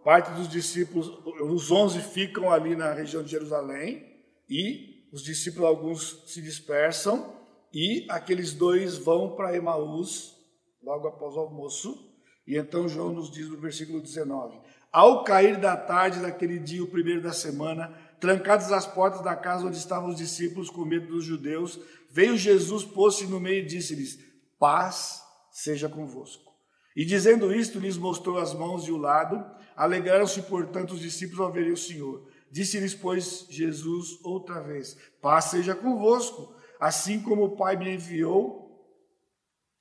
[0.03, 1.07] parte dos discípulos,
[1.41, 4.11] os onze ficam ali na região de Jerusalém,
[4.49, 7.31] e os discípulos, alguns se dispersam,
[7.71, 10.35] e aqueles dois vão para Emaús,
[10.81, 12.11] logo após o almoço.
[12.47, 14.59] E então João nos diz no versículo 19:
[14.91, 19.67] Ao cair da tarde daquele dia, o primeiro da semana, trancadas as portas da casa
[19.67, 24.19] onde estavam os discípulos com medo dos judeus, veio Jesus, pôs-se no meio e disse-lhes:
[24.57, 25.21] Paz
[25.51, 26.51] seja convosco.
[26.95, 29.45] E dizendo isto, lhes mostrou as mãos e o lado.
[29.75, 32.27] Alegraram-se, portanto, os discípulos ao verem o Senhor.
[32.53, 36.55] Disse-lhes, pois, Jesus outra vez: Paz seja convosco.
[36.79, 38.79] Assim como o Pai me enviou,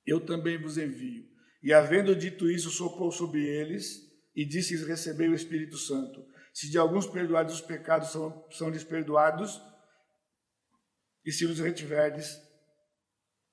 [0.03, 1.23] eu também vos envio.
[1.61, 6.25] E havendo dito isso, soprou sobre eles e disse-lhes: Recebei o Espírito Santo.
[6.51, 9.61] Se de alguns perdoados os pecados são, são lhes perdoados,
[11.23, 12.41] e se os retiverdes,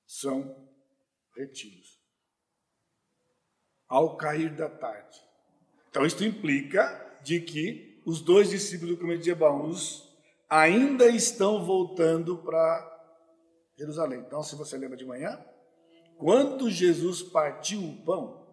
[0.03, 0.67] são
[1.37, 2.01] retidos.
[3.87, 5.15] Ao cair da tarde.
[5.91, 10.03] Então, isto implica de que os dois discípulos do caminho de Ebaús
[10.49, 12.89] ainda estão voltando para
[13.79, 14.19] Jerusalém.
[14.19, 15.39] Então, se você lembra de manhã,
[16.17, 18.45] quando Jesus partiu o pão,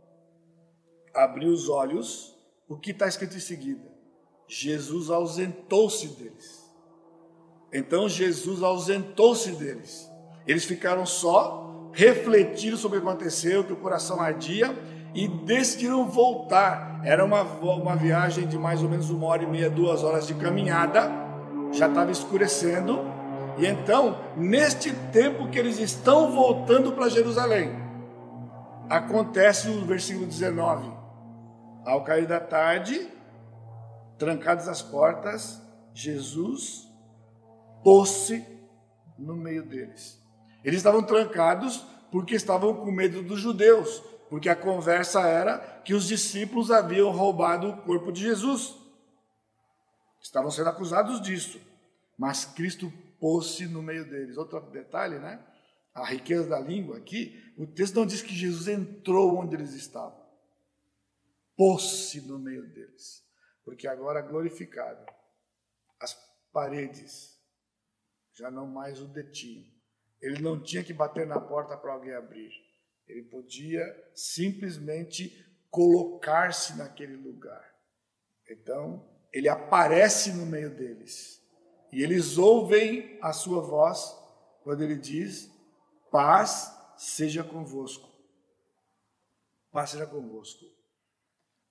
[1.12, 2.36] abriu os olhos,
[2.68, 3.92] o que está escrito em seguida?
[4.46, 6.72] Jesus ausentou-se deles.
[7.72, 10.09] Então Jesus ausentou-se deles.
[10.46, 14.68] Eles ficaram só, refletindo sobre o que aconteceu, que o coração ardia
[15.18, 17.00] e decidiram voltar.
[17.02, 20.34] Era uma, uma viagem de mais ou menos uma hora e meia, duas horas de
[20.34, 21.10] caminhada.
[21.72, 23.00] Já estava escurecendo.
[23.58, 27.72] E então, neste tempo que eles estão voltando para Jerusalém,
[28.88, 30.88] acontece o versículo 19.
[31.84, 33.08] Ao cair da tarde,
[34.16, 35.60] trancadas as portas,
[35.92, 36.88] Jesus
[37.82, 38.46] pôs-se
[39.18, 40.22] no meio deles.
[40.62, 46.07] Eles estavam trancados porque estavam com medo dos judeus, porque a conversa era que os
[46.07, 48.76] discípulos haviam roubado o corpo de Jesus.
[50.20, 51.61] Estavam sendo acusados disso,
[52.16, 54.37] mas Cristo pôs-se no meio deles.
[54.37, 55.45] Outro detalhe, né?
[55.95, 60.18] A riqueza da língua aqui, o texto não diz que Jesus entrou onde eles estavam.
[61.57, 63.24] Pôs-se no meio deles,
[63.64, 65.05] porque agora glorificado,
[65.99, 66.14] as
[66.53, 67.37] paredes
[68.33, 69.66] já não mais o detinham.
[70.20, 72.53] Ele não tinha que bater na porta para alguém abrir.
[73.09, 73.82] Ele podia
[74.14, 77.74] simplesmente colocar-se naquele lugar.
[78.48, 81.42] Então, ele aparece no meio deles.
[81.90, 84.14] E eles ouvem a sua voz
[84.62, 85.50] quando ele diz:
[86.11, 88.09] Paz seja convosco.
[89.70, 90.64] Paz seja convosco.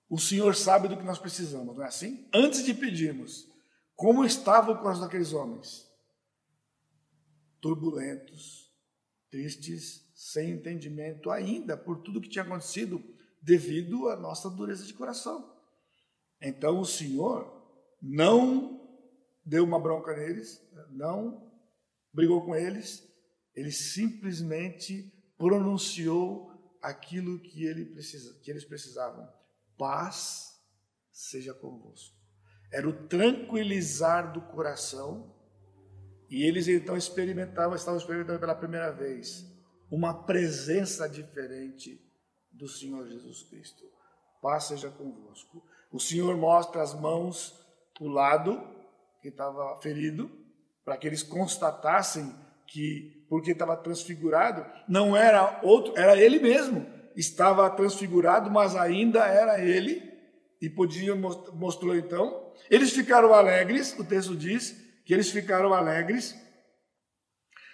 [0.08, 2.28] O Senhor sabe do que nós precisamos, não é assim?
[2.32, 3.46] Antes de pedirmos,
[3.94, 5.86] como estava o coração daqueles homens?
[7.60, 8.72] Turbulentos,
[9.30, 13.00] tristes, sem entendimento ainda por tudo que tinha acontecido
[13.40, 15.56] devido à nossa dureza de coração.
[16.42, 17.46] Então o Senhor
[18.02, 18.98] não
[19.44, 20.60] deu uma bronca neles,
[20.90, 21.48] não
[22.12, 23.08] brigou com eles,
[23.54, 26.50] ele simplesmente pronunciou
[26.82, 29.24] aquilo que, ele precisa, que eles precisavam:
[29.78, 30.60] paz
[31.12, 32.16] seja convosco.
[32.72, 35.32] Era o tranquilizar do coração,
[36.28, 39.56] e eles então experimentavam, estavam experimentando pela primeira vez
[39.90, 42.00] uma presença diferente
[42.52, 43.84] do Senhor Jesus Cristo.
[44.42, 45.62] Paz seja convosco.
[45.92, 47.58] O Senhor mostra as mãos,
[48.00, 48.60] o lado
[49.22, 50.30] que estava ferido,
[50.84, 52.34] para que eles constatassem
[52.66, 56.86] que, porque estava transfigurado, não era outro, era ele mesmo.
[57.16, 60.08] Estava transfigurado, mas ainda era ele,
[60.60, 62.52] e podia, mostrou então.
[62.70, 66.36] Eles ficaram alegres, o texto diz que eles ficaram alegres,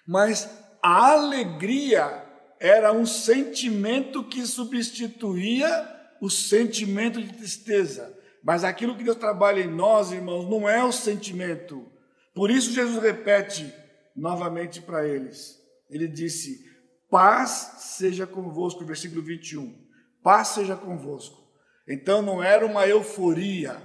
[0.07, 2.23] mas a alegria
[2.61, 8.15] era um sentimento que substituía o sentimento de tristeza.
[8.43, 11.91] Mas aquilo que Deus trabalha em nós, irmãos, não é o sentimento.
[12.35, 13.73] Por isso Jesus repete
[14.15, 15.59] novamente para eles.
[15.89, 16.63] Ele disse:
[17.09, 19.75] Paz seja convosco, versículo 21.
[20.23, 21.43] Paz seja convosco.
[21.89, 23.81] Então não era uma euforia.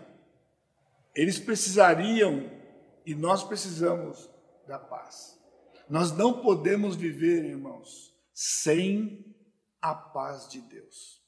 [1.16, 2.52] Eles precisariam
[3.06, 4.30] e nós precisamos
[4.68, 5.39] da paz.
[5.90, 9.26] Nós não podemos viver, irmãos, sem
[9.82, 11.20] a paz de Deus.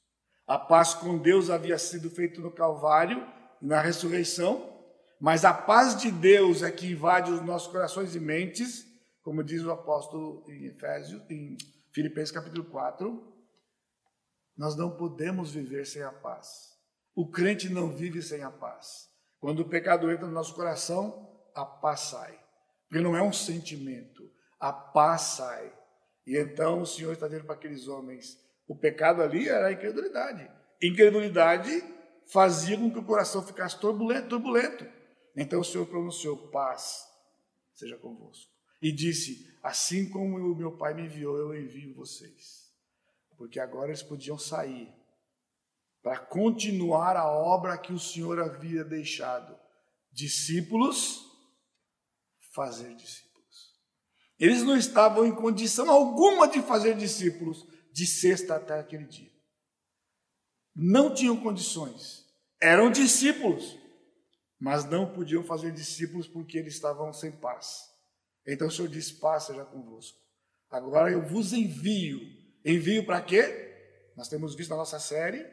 [0.46, 3.26] A paz com Deus havia sido feita no Calvário,
[3.62, 4.72] na ressurreição,
[5.20, 8.86] mas a paz de Deus é que invade os nossos corações e mentes,
[9.24, 11.58] como diz o apóstolo em Efésios, em
[11.92, 13.32] Filipenses capítulo 4.
[14.58, 16.78] Nós não podemos viver sem a paz.
[17.16, 19.10] O crente não vive sem a paz.
[19.40, 22.40] Quando o pecado entra no nosso coração, a paz sai.
[22.88, 24.21] Porque não é um sentimento,
[24.62, 25.74] a paz sai.
[26.26, 28.38] E então o Senhor está dizendo para aqueles homens:
[28.68, 30.50] o pecado ali era a incredulidade.
[30.82, 31.84] Incredulidade
[32.32, 34.86] fazia com que o coração ficasse turbulento, turbulento.
[35.36, 37.06] Então o Senhor pronunciou: paz
[37.74, 38.50] seja convosco.
[38.82, 42.72] E disse: assim como o meu Pai me enviou, eu envio vocês.
[43.38, 44.94] Porque agora eles podiam sair
[46.04, 49.58] para continuar a obra que o Senhor havia deixado.
[50.12, 51.26] Discípulos,
[52.54, 53.31] fazer discípulos.
[54.42, 57.64] Eles não estavam em condição alguma de fazer discípulos
[57.94, 59.32] de sexta até aquele dia.
[60.76, 62.26] Não tinham condições.
[62.60, 63.78] Eram discípulos,
[64.60, 67.84] mas não podiam fazer discípulos porque eles estavam sem paz.
[68.48, 70.18] Então o Senhor disse: Paz seja convosco.
[70.72, 72.20] Agora eu vos envio.
[72.66, 74.12] Envio para quê?
[74.18, 75.46] Nós temos visto na nossa série,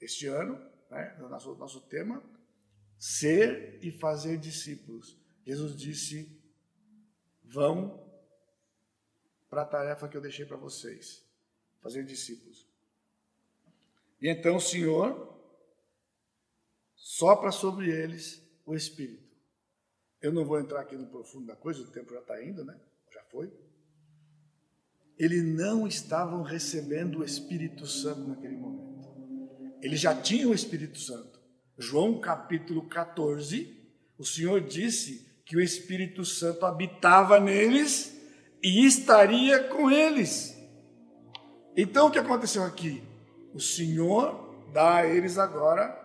[0.00, 0.58] este ano,
[0.90, 2.20] né, no nosso, nosso tema,
[2.98, 5.16] ser e fazer discípulos.
[5.46, 6.36] Jesus disse:
[7.44, 8.07] Vão
[9.48, 11.24] para a tarefa que eu deixei para vocês,
[11.80, 12.66] fazer discípulos.
[14.20, 15.36] E então o Senhor
[16.94, 19.28] sopra sobre eles o Espírito.
[20.20, 22.78] Eu não vou entrar aqui no profundo da coisa, o tempo já está indo, né?
[23.12, 23.52] Já foi.
[25.16, 29.08] Eles não estavam recebendo o Espírito Santo naquele momento.
[29.80, 31.38] Eles já tinham o Espírito Santo.
[31.76, 33.76] João capítulo 14,
[34.18, 38.17] o Senhor disse que o Espírito Santo habitava neles
[38.62, 40.56] e estaria com eles.
[41.76, 43.02] Então o que aconteceu aqui?
[43.54, 45.96] O Senhor dá a eles agora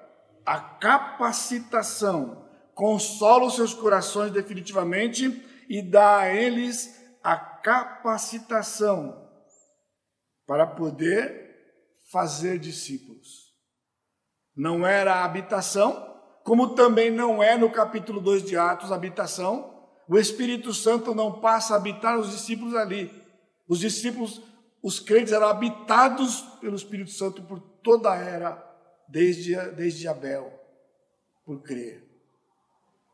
[0.46, 9.24] a capacitação, consola os seus corações definitivamente e dá a eles a capacitação
[10.46, 11.44] para poder
[12.12, 13.54] fazer discípulos.
[14.56, 19.73] Não era a habitação, como também não é no capítulo 2 de Atos habitação.
[20.08, 23.12] O Espírito Santo não passa a habitar os discípulos ali.
[23.68, 24.42] Os discípulos,
[24.82, 28.62] os crentes eram habitados pelo Espírito Santo por toda a era,
[29.08, 30.52] desde, desde Abel,
[31.46, 32.04] por crer.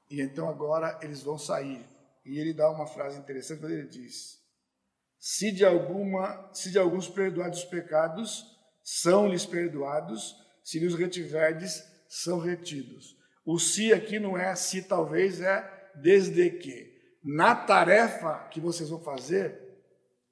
[0.10, 1.86] E então agora eles vão sair.
[2.26, 4.40] E ele dá uma frase interessante quando ele diz:
[5.20, 8.46] Se de alguma, se de alguns perdoados os pecados,
[8.84, 13.16] são-lhes perdoados, se lhes retiverdes, são retidos.
[13.46, 16.90] O se aqui não é se talvez, é desde que.
[17.24, 19.60] Na tarefa que vocês vão fazer,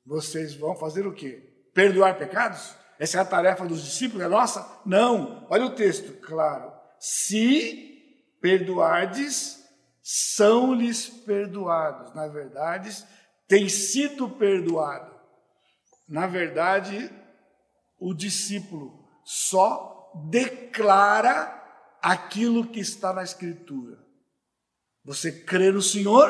[0.06, 1.68] vocês vão fazer o quê?
[1.74, 2.76] Perdoar pecados?
[3.00, 4.82] Essa é a tarefa dos discípulos, é nossa?
[4.86, 5.46] Não.
[5.50, 6.72] Olha o texto, claro.
[7.00, 7.98] Se
[8.42, 9.64] perdoardes,
[10.02, 12.14] são-lhes perdoados.
[12.16, 12.90] Na verdade,
[13.48, 15.16] tem sido perdoado.
[16.08, 17.12] Na verdade,
[18.00, 21.54] o discípulo só declara
[22.02, 24.07] aquilo que está na Escritura.
[25.08, 26.30] Você crê no Senhor,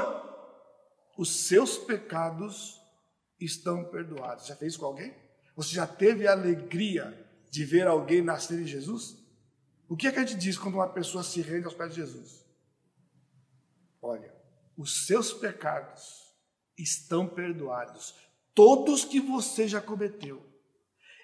[1.17, 2.79] os seus pecados
[3.39, 4.45] estão perdoados.
[4.45, 5.15] Já fez com alguém?
[5.55, 9.17] Você já teve a alegria de ver alguém nascer em Jesus?
[9.89, 12.01] O que é que a gente diz quando uma pessoa se rende aos pés de
[12.01, 12.45] Jesus?
[13.99, 14.31] Olha,
[14.77, 16.31] os seus pecados
[16.77, 18.13] estão perdoados,
[18.53, 20.45] todos que você já cometeu,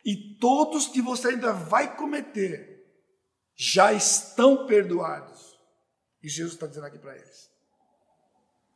[0.04, 2.84] e todos que você ainda vai cometer,
[3.56, 5.53] já estão perdoados.
[6.24, 7.52] E Jesus está dizendo aqui para eles.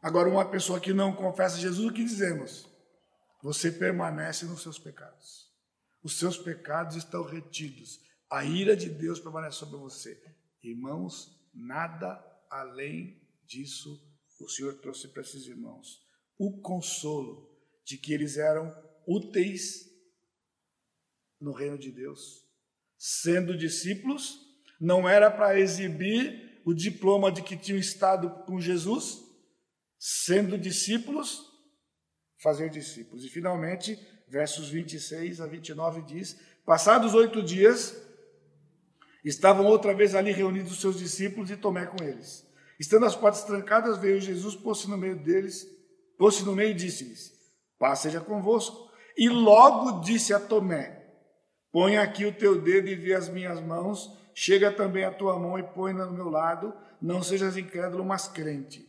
[0.01, 2.69] Agora, uma pessoa que não confessa Jesus, o que dizemos?
[3.41, 5.47] Você permanece nos seus pecados
[6.07, 10.17] os seus pecados estão retidos, a ira de Deus permanece sobre você.
[10.63, 14.01] Irmãos, nada além disso
[14.39, 16.01] o Senhor trouxe para esses irmãos.
[16.37, 17.51] O consolo
[17.83, 18.73] de que eles eram
[19.05, 19.89] úteis
[21.41, 22.45] no reino de Deus.
[22.97, 24.39] Sendo discípulos,
[24.79, 29.23] não era para exibir o diploma de que tinham estado com Jesus,
[29.97, 31.49] sendo discípulos,
[32.43, 33.23] fazer discípulos.
[33.23, 33.97] E finalmente,
[34.27, 37.95] versos 26 a 29 diz: Passados oito dias,
[39.23, 42.45] estavam outra vez ali reunidos os seus discípulos e Tomé com eles.
[42.77, 45.65] Estando as portas trancadas, veio Jesus, pôs-se no meio deles,
[46.17, 47.31] pôs-se no meio e disse-lhes:
[47.79, 48.91] Paz seja convosco.
[49.17, 51.01] E logo disse a Tomé:
[51.71, 55.57] Põe aqui o teu dedo e vê as minhas mãos, chega também a tua mão
[55.57, 56.71] e põe-na no meu lado,
[57.01, 58.87] não sejas incrédulo, mas crente.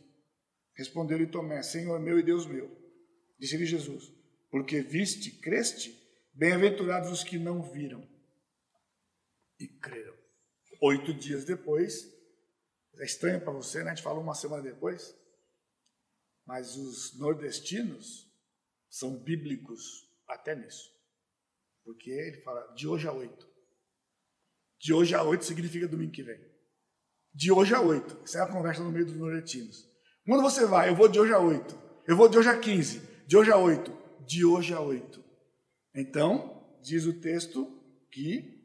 [0.75, 2.69] Respondeu-lhe Tomé: Senhor meu e Deus meu.
[3.39, 4.13] Disse-lhe Jesus:
[4.51, 5.99] porque viste, creste,
[6.33, 8.07] bem-aventurados os que não viram
[9.59, 10.15] e creram.
[10.81, 12.07] Oito dias depois,
[12.99, 13.91] é estranho para você, né?
[13.91, 15.15] A gente falou uma semana depois,
[16.45, 18.31] mas os nordestinos
[18.87, 20.91] são bíblicos até nisso,
[21.83, 23.48] porque ele fala de hoje a oito.
[24.79, 26.39] De hoje a oito significa domingo que vem.
[27.33, 28.17] De hoje a oito.
[28.25, 29.87] Isso é a conversa no meio dos nordestinos.
[30.25, 31.77] Quando você vai, eu vou de hoje a oito.
[32.07, 33.01] Eu vou de hoje a quinze.
[33.27, 33.99] De hoje a oito
[34.29, 35.23] de hoje a oito.
[35.91, 38.63] Então, diz o texto que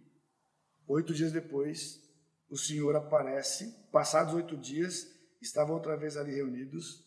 [0.86, 2.02] oito dias depois
[2.50, 5.10] o Senhor aparece, passados oito dias,
[5.40, 7.02] estavam outra vez ali reunidos,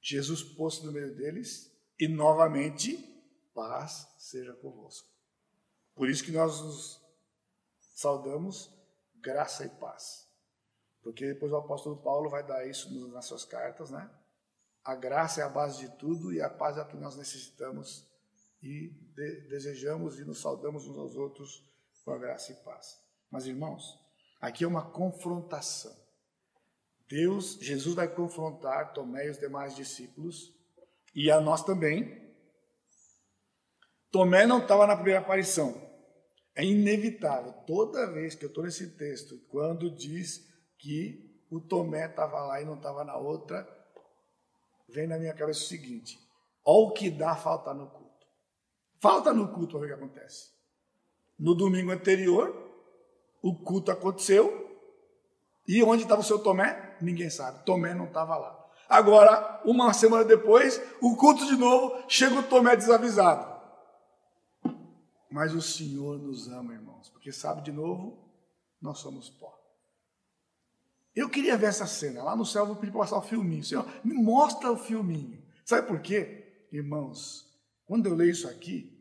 [0.00, 1.70] Jesus posto no meio deles
[2.00, 2.98] e novamente
[3.54, 5.06] paz seja convosco.
[5.94, 7.03] Por isso que nós nos
[7.94, 8.70] saudamos
[9.22, 10.28] graça e paz.
[11.02, 14.10] Porque depois o apóstolo Paulo vai dar isso nas suas cartas, né?
[14.82, 18.06] A graça é a base de tudo e a paz é o que nós necessitamos
[18.62, 21.62] e de, desejamos e nos saudamos uns aos outros
[22.04, 22.98] com a graça e paz.
[23.30, 23.98] Mas irmãos,
[24.40, 25.94] aqui é uma confrontação.
[27.08, 30.54] Deus, Jesus vai confrontar Tomé e os demais discípulos
[31.14, 32.22] e a nós também.
[34.10, 35.83] Tomé não estava na primeira aparição.
[36.56, 40.48] É inevitável, toda vez que eu estou nesse texto, quando diz
[40.78, 43.66] que o Tomé estava lá e não estava na outra,
[44.88, 46.18] vem na minha cabeça o seguinte:
[46.64, 48.26] olha o que dá falta no culto.
[49.00, 50.52] Falta no culto ver o que acontece.
[51.38, 52.54] No domingo anterior,
[53.42, 54.62] o culto aconteceu.
[55.66, 56.96] E onde estava o seu Tomé?
[57.00, 57.64] Ninguém sabe.
[57.64, 58.64] Tomé não estava lá.
[58.88, 63.53] Agora, uma semana depois, o culto de novo, chega o Tomé desavisado.
[65.34, 68.24] Mas o Senhor nos ama, irmãos, porque sabe de novo,
[68.80, 69.52] nós somos pó.
[71.12, 72.22] Eu queria ver essa cena.
[72.22, 73.64] Lá no céu eu vou pedir para passar o filminho.
[73.64, 75.42] Senhor, me mostra o filminho.
[75.64, 76.66] Sabe por quê?
[76.70, 77.52] Irmãos,
[77.84, 78.96] quando eu leio isso aqui,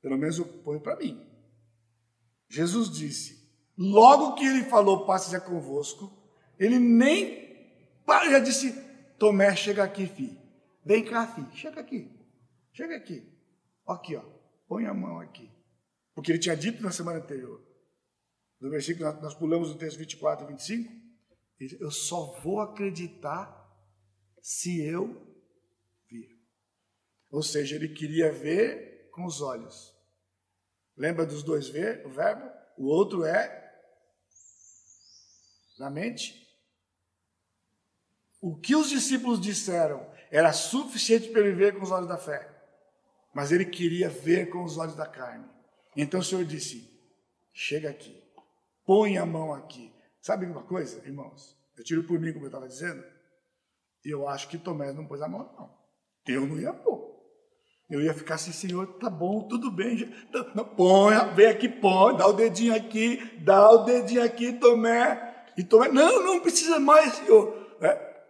[0.00, 1.22] pelo menos eu ponho para mim.
[2.48, 3.46] Jesus disse,
[3.76, 6.10] logo que ele falou, passe já convosco,
[6.58, 7.76] ele nem
[8.30, 8.72] já disse,
[9.18, 10.40] Tomé, chega aqui, filho.
[10.82, 12.10] Vem cá, filho, chega aqui.
[12.72, 13.30] Chega aqui.
[13.86, 14.22] Aqui, ó.
[14.66, 15.54] Põe a mão aqui.
[16.16, 17.62] Porque ele tinha dito na semana anterior.
[18.58, 20.92] No versículo, nós pulamos o texto 24 e 25.
[21.78, 23.54] Eu só vou acreditar
[24.40, 25.14] se eu
[26.08, 26.40] vir.
[27.30, 29.94] Ou seja, ele queria ver com os olhos.
[30.96, 32.50] Lembra dos dois ver, o verbo?
[32.78, 33.78] O outro é
[35.78, 36.48] na mente.
[38.40, 42.50] O que os discípulos disseram era suficiente para ele ver com os olhos da fé,
[43.34, 45.55] mas ele queria ver com os olhos da carne.
[45.96, 46.88] Então o Senhor disse:
[47.52, 48.22] Chega aqui,
[48.84, 49.92] põe a mão aqui.
[50.20, 51.56] Sabe uma coisa, irmãos?
[51.76, 53.02] Eu tiro por mim, como eu estava dizendo.
[54.04, 55.76] Eu acho que Tomé não pôs a mão, não.
[56.26, 57.06] Eu não ia pôr.
[57.88, 60.12] Eu ia ficar assim, Senhor, tá bom, tudo bem.
[60.54, 65.46] Não, põe, vem aqui, põe, dá o dedinho aqui, dá o dedinho aqui, Tomé.
[65.56, 67.76] E Tomé, não, não precisa mais, Senhor.
[67.80, 68.22] É,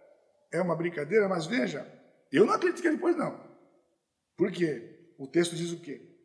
[0.53, 1.91] é uma brincadeira, mas veja,
[2.31, 3.39] eu não acredito que ele pôs, não.
[4.35, 5.13] Por quê?
[5.17, 6.16] O texto diz o quê?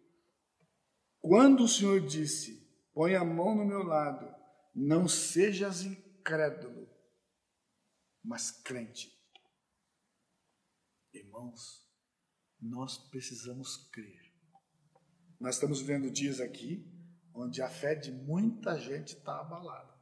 [1.22, 4.28] Quando o Senhor disse, põe a mão no meu lado,
[4.74, 6.90] não sejas incrédulo,
[8.24, 9.08] mas crente.
[11.14, 11.88] Irmãos,
[12.60, 14.34] nós precisamos crer.
[15.38, 16.90] Nós estamos vivendo dias aqui
[17.32, 19.92] onde a fé de muita gente está abalada.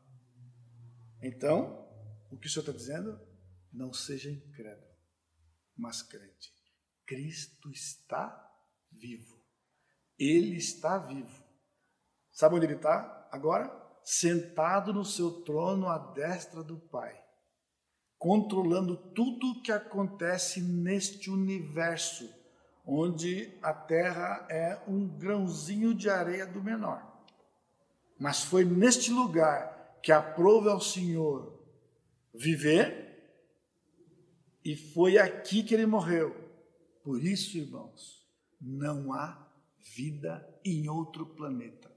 [1.23, 1.87] Então,
[2.31, 3.21] o que o Senhor está dizendo?
[3.71, 4.97] Não seja incrédulo,
[5.77, 6.51] mas crente.
[7.05, 8.51] Cristo está
[8.91, 9.39] vivo.
[10.21, 11.43] Ele está vivo.
[12.31, 13.75] Sabe onde ele está agora?
[14.05, 17.18] Sentado no seu trono à destra do Pai,
[18.18, 22.29] controlando tudo o que acontece neste universo
[22.87, 27.07] onde a terra é um grãozinho de areia do menor.
[28.18, 31.59] Mas foi neste lugar que aprove ao Senhor
[32.35, 33.09] viver,
[34.64, 36.37] e foi aqui que ele morreu.
[37.03, 38.29] Por isso, irmãos,
[38.61, 39.49] não há
[39.97, 41.91] vida em outro planeta.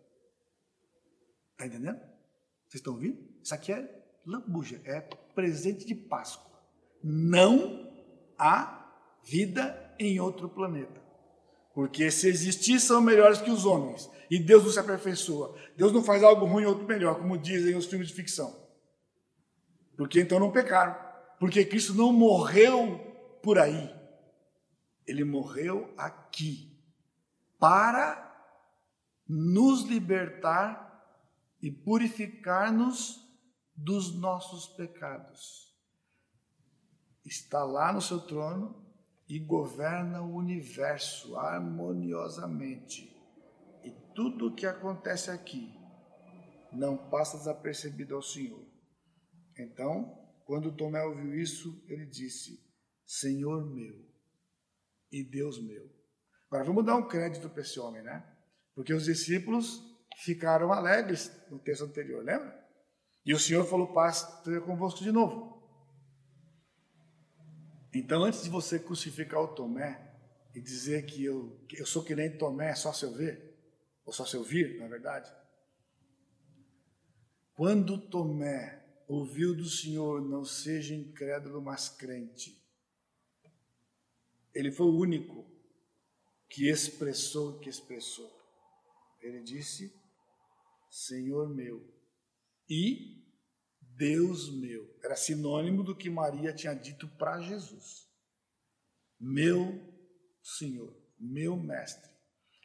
[1.51, 1.99] Está entendendo?
[2.67, 3.17] Vocês estão ouvindo?
[3.41, 6.51] Isso aqui é lambuja, é presente de Páscoa.
[7.03, 7.91] Não
[8.37, 8.83] há
[9.23, 11.01] vida em outro planeta.
[11.73, 14.09] Porque se existir, são melhores que os homens.
[14.29, 15.55] E Deus não se aperfeiçoa.
[15.75, 18.55] Deus não faz algo ruim e outro melhor, como dizem os filmes de ficção.
[19.97, 20.95] Porque então não pecaram.
[21.39, 22.99] Porque Cristo não morreu
[23.41, 23.93] por aí.
[25.05, 26.72] Ele morreu aqui.
[27.63, 28.29] Para
[29.25, 30.83] nos libertar
[31.61, 33.25] e purificar-nos
[33.73, 35.73] dos nossos pecados.
[37.23, 38.85] Está lá no seu trono
[39.29, 43.15] e governa o universo harmoniosamente.
[43.81, 45.73] E tudo o que acontece aqui
[46.69, 48.67] não passa desapercebido ao Senhor.
[49.57, 52.61] Então, quando Tomé ouviu isso, ele disse:
[53.05, 54.05] Senhor meu
[55.09, 56.02] e Deus meu.
[56.53, 58.23] Agora vamos dar um crédito para esse homem, né?
[58.75, 59.81] Porque os discípulos
[60.17, 62.63] ficaram alegres no texto anterior, lembra?
[63.25, 65.67] E o Senhor falou: Paz esteja convosco de novo.
[67.91, 70.13] Então, antes de você crucificar o Tomé
[70.53, 73.59] e dizer que eu, que eu sou que nem Tomé só se eu ver,
[74.05, 75.33] ou só se eu vir, na verdade,
[77.55, 82.63] quando Tomé ouviu do Senhor, não seja incrédulo, mas crente,
[84.53, 85.51] ele foi o único
[86.53, 88.31] que expressou que expressou.
[89.19, 89.91] Ele disse:
[90.89, 91.83] Senhor meu
[92.69, 93.23] e
[93.81, 94.95] Deus meu.
[95.03, 98.07] Era sinônimo do que Maria tinha dito para Jesus.
[99.19, 99.81] Meu
[100.43, 102.11] Senhor, meu Mestre.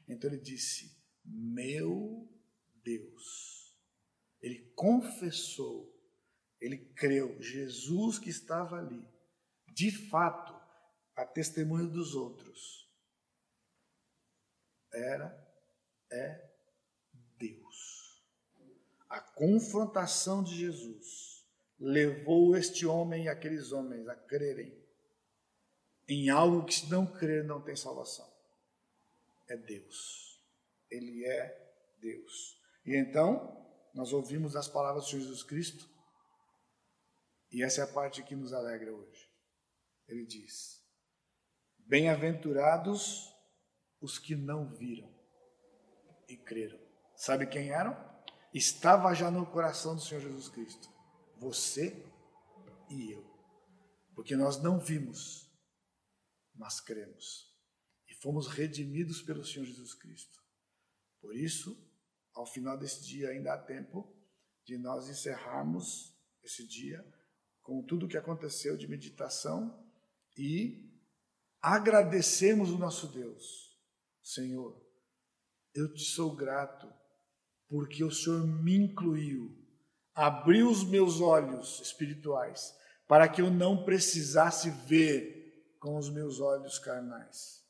[0.06, 2.28] Então ele disse: Meu
[2.84, 3.74] Deus.
[4.42, 5.98] Ele confessou,
[6.60, 9.02] ele creu, Jesus que estava ali,
[9.74, 10.54] de fato,
[11.16, 12.87] a testemunho dos outros,
[14.92, 15.36] era,
[16.10, 16.50] é
[17.36, 18.22] Deus.
[19.08, 21.46] A confrontação de Jesus
[21.78, 24.76] levou este homem e aqueles homens a crerem
[26.08, 28.28] em algo que, se não crer, não tem salvação.
[29.46, 30.42] É Deus.
[30.90, 32.58] Ele é Deus.
[32.84, 35.88] E então, nós ouvimos as palavras de Jesus Cristo,
[37.50, 39.30] e essa é a parte que nos alegra hoje.
[40.06, 40.82] Ele diz:
[41.78, 43.34] Bem-aventurados
[44.00, 45.12] os que não viram
[46.28, 46.78] e creram.
[47.16, 48.08] Sabe quem eram?
[48.52, 50.88] estava já no coração do Senhor Jesus Cristo.
[51.36, 52.04] Você
[52.90, 53.24] e eu.
[54.14, 55.50] Porque nós não vimos,
[56.54, 57.54] mas cremos.
[58.08, 60.42] E fomos redimidos pelo Senhor Jesus Cristo.
[61.20, 61.76] Por isso,
[62.34, 64.16] ao final desse dia, ainda há tempo
[64.64, 67.04] de nós encerrarmos esse dia
[67.62, 69.86] com tudo o que aconteceu de meditação
[70.36, 70.90] e
[71.60, 73.67] agradecemos o nosso Deus.
[74.28, 74.78] Senhor,
[75.74, 76.86] eu te sou grato
[77.66, 79.56] porque o Senhor me incluiu,
[80.14, 82.76] abriu os meus olhos espirituais
[83.06, 87.66] para que eu não precisasse ver com os meus olhos carnais.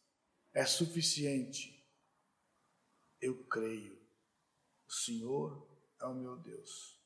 [0.52, 1.88] É suficiente.
[3.20, 3.96] Eu creio.
[4.88, 7.00] O Senhor é o meu Deus.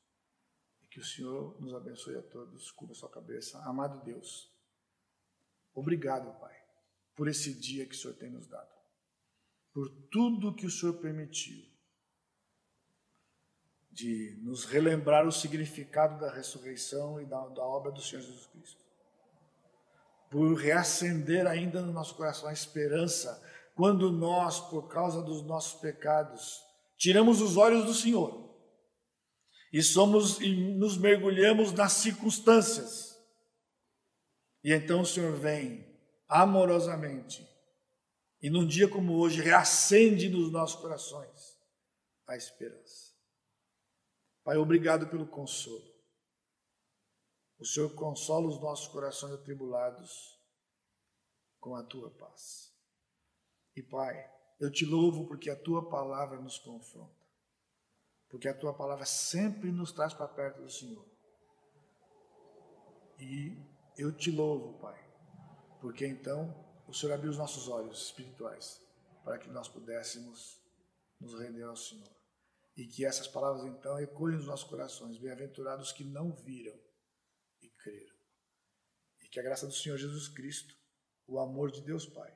[0.81, 2.71] E que o Senhor nos abençoe a todos.
[2.71, 3.59] Cubra sua cabeça.
[3.59, 4.51] Amado Deus,
[5.75, 6.59] obrigado, Pai,
[7.13, 8.82] por esse dia que o Senhor tem nos dado.
[9.73, 11.73] Por tudo que o Senhor permitiu
[13.93, 18.83] de nos relembrar o significado da ressurreição e da, da, obra do Senhor Jesus Cristo.
[20.31, 23.41] Por reacender ainda no nosso coração a esperança,
[23.75, 26.59] quando nós, por causa dos nossos pecados,
[26.97, 28.43] tiramos os olhos do Senhor
[29.71, 33.19] e somos e nos mergulhamos nas circunstâncias.
[34.63, 35.85] E então o Senhor vem
[36.27, 37.47] amorosamente
[38.43, 41.57] e num dia como hoje reacende nos nossos corações
[42.27, 43.13] a esperança.
[44.43, 45.81] Pai, obrigado pelo consolo.
[47.57, 50.37] O Senhor consola os nossos corações atribulados
[51.57, 52.75] com a tua paz.
[53.77, 54.29] E Pai,
[54.59, 57.23] eu te louvo porque a tua palavra nos confronta.
[58.27, 61.07] Porque a tua palavra sempre nos traz para perto do Senhor.
[63.17, 63.55] E
[63.97, 64.99] eu te louvo, Pai,
[65.79, 66.62] porque então
[66.93, 68.79] o Senhor abriu os nossos olhos espirituais
[69.23, 70.61] para que nós pudéssemos
[71.19, 72.15] nos render ao Senhor.
[72.77, 75.17] E que essas palavras então ecoem nos nossos corações.
[75.17, 76.79] Bem-aventurados que não viram
[77.63, 78.15] e creram.
[79.23, 80.77] E que a graça do Senhor Jesus Cristo,
[81.25, 82.31] o amor de Deus Pai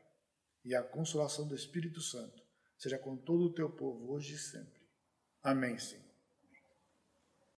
[0.66, 2.44] e a consolação do Espírito Santo
[2.80, 4.82] seja com todo o teu povo hoje e sempre.
[5.44, 6.07] Amém, Senhor.